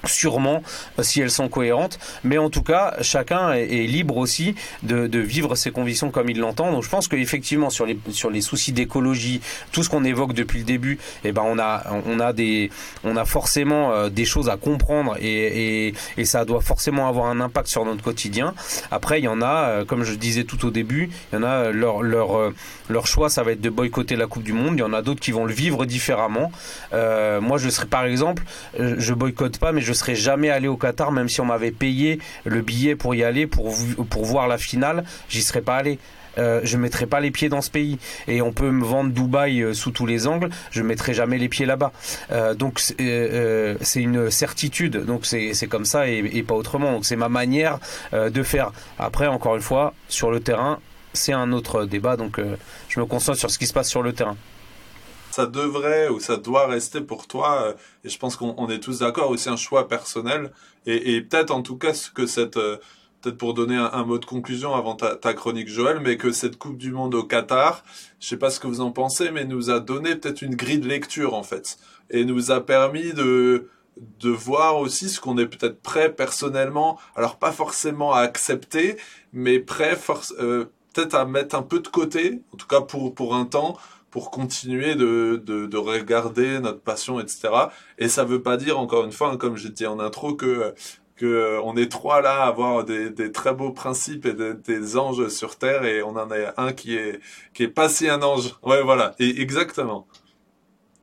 [0.08, 0.62] sûrement
[1.00, 1.98] si elles sont cohérentes.
[2.22, 6.38] Mais en tout cas chacun est, libre aussi de, de, vivre ses convictions comme il
[6.38, 6.72] l'entend.
[6.72, 9.40] Donc je pense qu'effectivement sur les sur les soucis d'écologie
[9.72, 12.70] tout ce qu'on évoque depuis le début eh ben on a on a des
[13.04, 17.26] on a forcément euh, des choses à comprendre et, et, et, ça doit forcément avoir
[17.26, 18.54] un impact sur notre quotidien.
[18.90, 21.44] Après il y en a euh, comme je disais tout au début il y en
[21.44, 22.54] a leur leur euh,
[22.88, 24.74] leur choix ça va être de boycotter la coupe du monde.
[24.76, 26.50] Il y en a d'autres qui vont le vivre différemment.
[26.92, 28.42] Euh, moi je serais par exemple
[28.78, 32.18] je boycotte pas mais je serais jamais allé au Qatar, même si on m'avait payé
[32.44, 33.74] le billet pour y aller, pour,
[34.10, 35.98] pour voir la finale, j'y serais pas allé.
[36.38, 37.98] Euh, je mettrai pas les pieds dans ce pays.
[38.28, 41.48] Et on peut me vendre Dubaï euh, sous tous les angles je mettrai jamais les
[41.48, 41.92] pieds là-bas.
[42.32, 45.04] Euh, donc c'est euh, une certitude.
[45.04, 46.92] Donc c'est comme ça et, et, pas autrement.
[46.92, 47.78] Donc c'est ma manière
[48.12, 48.72] de faire.
[48.98, 50.80] Après encore une fois sur le terrain
[51.12, 52.16] c'est un autre débat.
[52.16, 52.40] Donc
[52.88, 54.36] je me concentre sur ce qui se passe sur le terrain
[55.34, 57.72] ça devrait ou ça doit rester pour toi, euh,
[58.04, 60.52] et je pense qu'on est tous d'accord, aussi un choix personnel,
[60.86, 62.76] et, peut-être en tout cas que cette, euh,
[63.20, 66.78] peut-être pour donner un, mot de conclusion avant ta, chronique Joël, mais que cette Coupe
[66.78, 67.82] du Monde au Qatar,
[68.20, 70.78] je sais pas ce que vous en pensez, mais nous a donné peut-être une grille
[70.78, 71.78] de lecture en fait,
[72.10, 77.38] et nous a permis de de voir aussi ce qu'on est peut-être prêt personnellement, alors
[77.38, 78.96] pas forcément à accepter,
[79.32, 79.96] mais prêt
[80.40, 83.76] euh, peut-être à mettre un peu de côté, en tout cas pour, pour un temps,
[84.14, 87.48] pour continuer de, de, de, regarder notre passion, etc.
[87.98, 90.72] Et ça veut pas dire, encore une fois, hein, comme j'ai dit en intro, que
[91.16, 94.52] que euh, on est trois là à avoir des, des très beaux principes et de,
[94.52, 97.18] des anges sur terre et on en a un qui est
[97.54, 98.54] qui est pas si un ange.
[98.62, 99.16] Ouais, voilà.
[99.18, 100.06] Et exactement,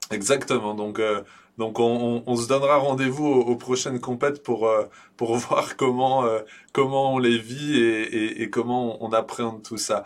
[0.09, 0.73] exactement.
[0.73, 1.21] Donc euh,
[1.61, 4.85] donc on, on, on, se donnera rendez-vous aux, aux, prochaines compètes pour euh,
[5.15, 6.39] pour voir comment euh,
[6.73, 10.03] comment on les vit et, et, et comment on appréhende tout ça.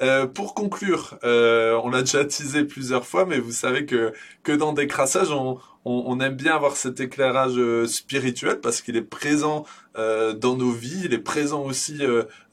[0.00, 4.52] Euh, pour conclure, euh, on l'a déjà teasé plusieurs fois, mais vous savez que que
[4.52, 9.02] dans des crassages, on, on, aime bien avoir cet éclairage euh, spirituel parce qu'il est
[9.02, 9.64] présent
[9.96, 12.02] dans nos vies, il est présent aussi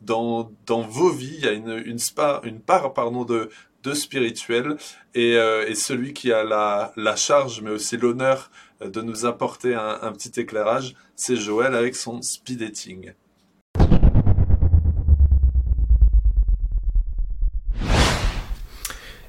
[0.01, 1.35] dans dans vos vies.
[1.37, 3.49] Il y a une une, spa, une part pardon de
[3.85, 4.77] de spirituel
[5.13, 8.49] et, et celui qui a la charge, mais aussi l'honneur
[8.81, 13.13] de nous apporter un, un petit éclairage, c'est Joël avec son speed dating.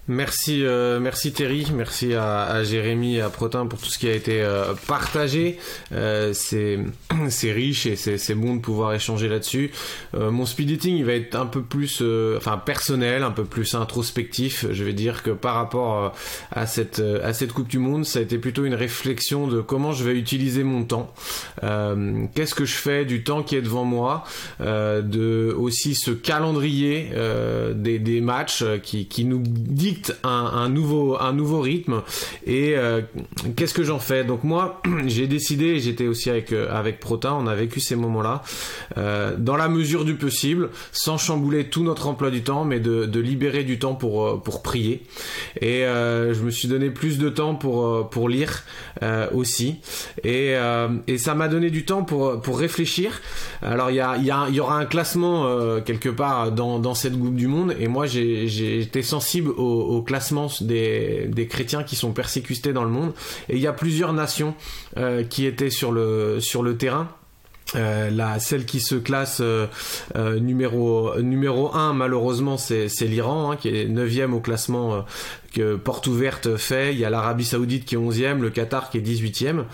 [0.09, 4.09] Merci, euh, merci Thierry, merci à, à, Jérémy et à Protin pour tout ce qui
[4.09, 5.59] a été euh, partagé.
[5.91, 6.79] Euh, c'est,
[7.43, 9.73] riche et c'est, bon de pouvoir échanger là-dessus.
[10.15, 13.45] Euh, mon speed dating, il va être un peu plus, euh, enfin personnel, un peu
[13.45, 14.67] plus introspectif.
[14.71, 16.15] Je vais dire que par rapport
[16.53, 19.91] à cette, à cette Coupe du Monde, ça a été plutôt une réflexion de comment
[19.91, 21.13] je vais utiliser mon temps.
[21.63, 24.25] qu'est-ce que je fais du temps qui est devant moi,
[24.61, 27.11] de aussi ce calendrier
[27.75, 32.03] des, des matchs qui, qui nous dit un, nouveau, un nouveau rythme.
[32.47, 33.03] Et euh,
[33.57, 34.25] qu'est-ce que j'en fais?
[34.25, 38.43] Donc moi, j'ai décidé, j'étais aussi avec, euh, avec Prota, on a vécu ces moments-là,
[38.99, 43.21] euh, dans la mesure du possible, sans chambouler tout notre emploi du temps, mais de,
[43.21, 45.03] libérer du temps pour, pour prier.
[45.61, 48.63] Et je me suis donné plus de temps pour, pour lire
[49.33, 49.77] aussi.
[50.23, 50.55] Et,
[51.07, 53.21] et ça m'a donné du temps pour, pour réfléchir.
[53.63, 57.37] Alors il y, a, y, y aura un classement quelque part dans, dans cette Coupe
[57.37, 62.13] du Monde, et moi j'ai été sensible au, au classement des, des, chrétiens qui sont
[62.13, 63.13] persécutés dans le monde.
[63.49, 64.55] Et il y a plusieurs nations
[64.97, 67.09] euh, qui étaient sur le, sur le terrain.
[67.75, 69.67] Euh, la, celle qui se classe euh,
[70.39, 75.05] numéro numéro 1 malheureusement c'est l'Iran hein, qui est 9 au classement
[75.61, 76.93] Porte Ouverte fait.
[76.93, 79.65] Il y a l'Arabie Saoudite qui est 11e, le Qatar qui est 18e.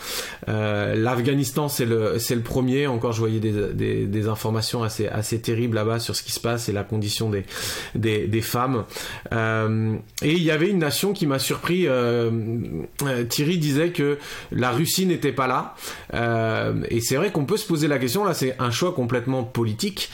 [0.49, 2.87] Euh, L'Afghanistan, c'est le, c'est le premier.
[2.87, 6.69] Encore, je voyais des, des, informations assez, assez terribles là-bas sur ce qui se passe
[6.69, 7.45] et la condition des,
[7.95, 8.85] des, des femmes.
[9.33, 11.87] Euh, et il y avait une nation qui m'a surpris.
[11.87, 12.31] Euh,
[13.29, 14.19] Thierry disait que
[14.51, 15.75] la Russie n'était pas là.
[16.91, 18.25] Et c'est vrai qu'on peut se poser la question.
[18.25, 20.11] Là, c'est un choix complètement politique.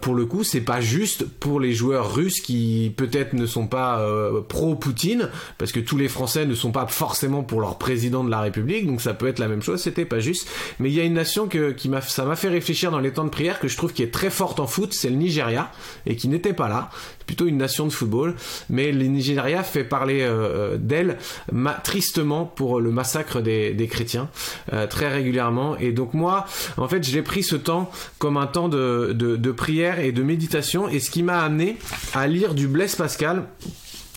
[0.00, 4.04] Pour le coup, c'est pas juste pour les joueurs russes qui peut-être ne sont pas
[4.48, 4.99] pro-Poutine
[5.58, 8.86] parce que tous les Français ne sont pas forcément pour leur président de la République,
[8.86, 10.48] donc ça peut être la même chose, c'était pas juste.
[10.78, 13.12] Mais il y a une nation que, qui m'a, ça m'a fait réfléchir dans les
[13.12, 15.70] temps de prière que je trouve qui est très forte en foot, c'est le Nigeria,
[16.06, 16.90] et qui n'était pas là.
[17.18, 18.34] C'est plutôt une nation de football,
[18.68, 21.18] mais le Nigeria fait parler euh, d'elle
[21.84, 24.28] tristement pour le massacre des, chrétiens,
[24.72, 25.76] euh, très régulièrement.
[25.78, 26.46] Et donc moi,
[26.76, 30.22] en fait, j'ai pris ce temps comme un temps de, de, de prière et de
[30.22, 31.76] méditation, et ce qui m'a amené
[32.14, 33.44] à lire du Blaise Pascal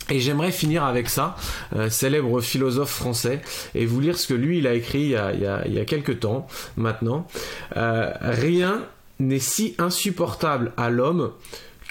[0.10, 1.36] et j'aimerais finir avec ça,
[1.76, 3.42] euh, célèbre philosophe français,
[3.74, 6.48] et vous lire ce que lui il a écrit il y a, il quelques temps
[6.76, 7.28] maintenant.
[7.78, 8.86] Euh, rien
[9.20, 11.32] n'est si insupportable à l'homme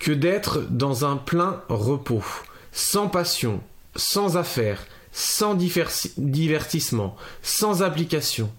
[0.00, 2.24] que d'être dans un plein repos,
[2.72, 3.60] sans passion,
[3.96, 8.50] sans affaires, sans divertissement, sans application.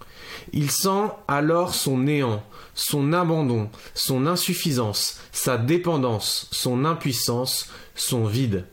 [0.52, 2.44] Il sent alors son néant,
[2.74, 8.66] son abandon, son insuffisance, sa dépendance, son impuissance, son vide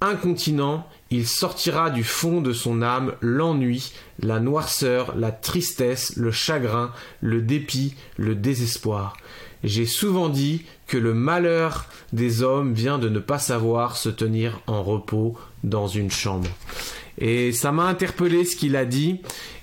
[0.00, 6.92] incontinent, il sortira du fond de son âme l'ennui, la noirceur, la tristesse, le chagrin,
[7.20, 9.16] le dépit, le désespoir.
[9.64, 14.60] J'ai souvent dit que le malheur des hommes vient de ne pas savoir se tenir
[14.66, 16.48] en repos dans une chambre.
[17.18, 19.20] Et ça m'a interpellé ce qu'il a dit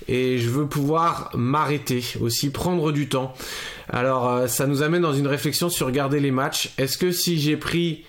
[0.08, 3.34] et je veux pouvoir m'arrêter aussi, prendre du temps.
[3.88, 6.70] Alors euh, ça nous amène dans une réflexion sur regarder les matchs.
[6.78, 8.04] Est-ce que si j'ai pris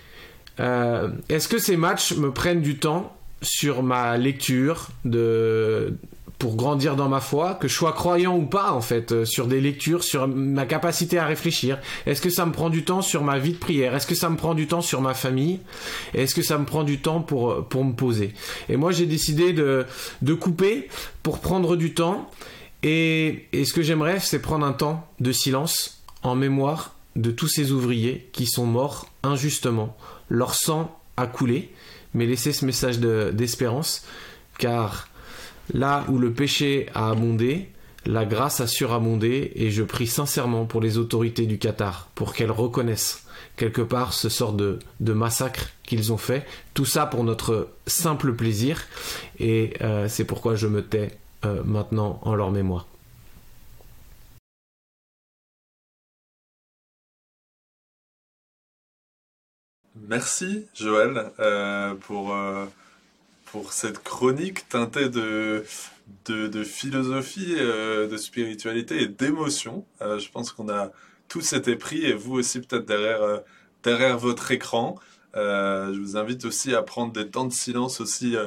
[0.60, 5.98] euh, est-ce que ces matchs me prennent du temps sur ma lecture de
[6.40, 9.48] pour grandir dans ma foi, que je sois croyant ou pas en fait, euh, sur
[9.48, 11.80] des lectures, sur ma capacité à réfléchir?
[12.06, 13.96] Est-ce que ça me prend du temps sur ma vie de prière?
[13.96, 15.60] Est-ce que ça me prend du temps sur ma famille?
[16.14, 18.34] Est-ce que ça me prend du temps pour, pour me poser?
[18.70, 19.86] Et moi j'ai décidé de,
[20.22, 20.90] de couper
[21.24, 22.30] pour prendre du temps.
[22.84, 27.48] Et, et ce que j'aimerais, c'est prendre un temps de silence en mémoire de tous
[27.48, 29.98] ces ouvriers qui sont morts injustement
[30.30, 31.72] leur sang a coulé,
[32.14, 34.06] mais laissez ce message d'espérance,
[34.58, 35.08] car
[35.74, 37.70] là où le péché a abondé,
[38.06, 42.52] la grâce a surabondé, et je prie sincèrement pour les autorités du Qatar, pour qu'elles
[42.52, 43.26] reconnaissent
[43.58, 48.86] quelque part ce sort de, massacre qu'ils ont fait, tout ça pour notre simple plaisir,
[49.40, 52.88] et euh, c'est pourquoi je me tais euh, maintenant en leur mémoire.
[60.08, 62.66] Merci Joël euh, pour, euh,
[63.46, 65.66] pour cette chronique teintée de,
[66.28, 69.86] de, philosophie, euh, de spiritualité et d'émotion.
[70.00, 70.92] Je pense qu'on a
[71.28, 73.42] tous été pris et vous aussi peut-être derrière,
[73.84, 74.96] derrière votre écran.
[75.34, 78.38] Je vous invite aussi à prendre des temps de silence aussi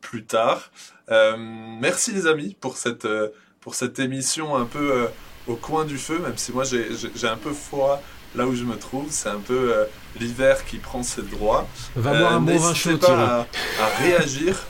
[0.00, 0.72] plus tard.
[1.10, 3.06] merci les amis pour cette,
[3.60, 5.08] pour cette émission un peu
[5.46, 8.02] au coin du feu, même si moi j'ai un peu froid
[8.34, 9.84] là où je me trouve, c'est un peu euh,
[10.18, 11.66] l'hiver qui prend ses droits.
[11.96, 13.46] Va boire un bon vin chaud, pas
[13.80, 14.66] à, réagir.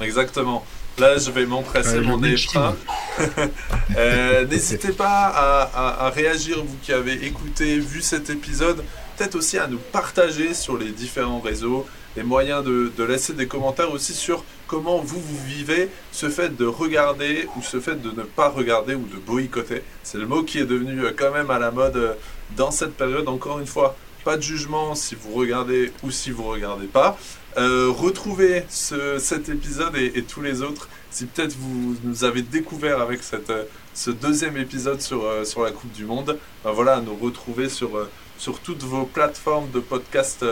[0.00, 0.64] Exactement.
[0.98, 2.34] Là, je vais m'empresser mon nez
[3.96, 8.84] euh, N'hésitez pas à, à, réagir, vous qui avez écouté, vu cet épisode.
[9.16, 13.46] peut-être aussi à nous partager sur les différents réseaux, les moyens de, de, laisser des
[13.46, 18.10] commentaires aussi sur comment vous, vous vivez ce fait de regarder ou ce fait de
[18.10, 19.82] ne pas regarder ou de boycotter.
[20.02, 22.14] C'est le mot qui est devenu euh, quand même à la mode euh,
[22.56, 23.28] dans cette période.
[23.28, 27.18] Encore une fois, pas de jugement si vous regardez ou si vous regardez pas.
[27.58, 33.00] Euh, retrouvez ce, cet épisode et, tous les autres si peut-être vous nous avez découvert
[33.00, 36.38] avec euh, ce deuxième épisode sur, euh, sur la Coupe du Monde.
[36.64, 40.44] Ben voilà, nous retrouver sur, sur toutes vos plateformes de podcast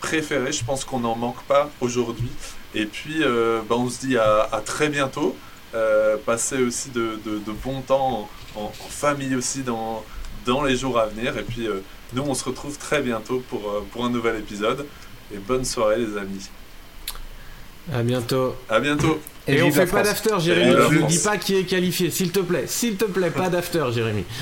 [0.00, 0.52] préférées.
[0.52, 2.30] Je pense qu'on n'en manque pas aujourd'hui.
[2.74, 5.34] Et puis, ben on se dit à, très bientôt.
[6.26, 10.04] passez aussi de, de, bons temps en, en, en, famille aussi dans,
[10.44, 11.36] dans les jours à venir.
[11.38, 11.68] Et puis,
[12.12, 14.86] nous, on se retrouve très bientôt pour, pour un nouvel épisode.
[15.34, 16.48] Et bonne soirée, les amis.
[17.92, 18.56] À bientôt.
[18.68, 19.20] À bientôt.
[19.46, 20.74] Et, Et on fait pas d'after, Jérémy.
[20.74, 22.64] Ne dis pas qui est qualifié, s'il te plaît.
[22.66, 24.24] S'il te plaît, pas d'after, Jérémy.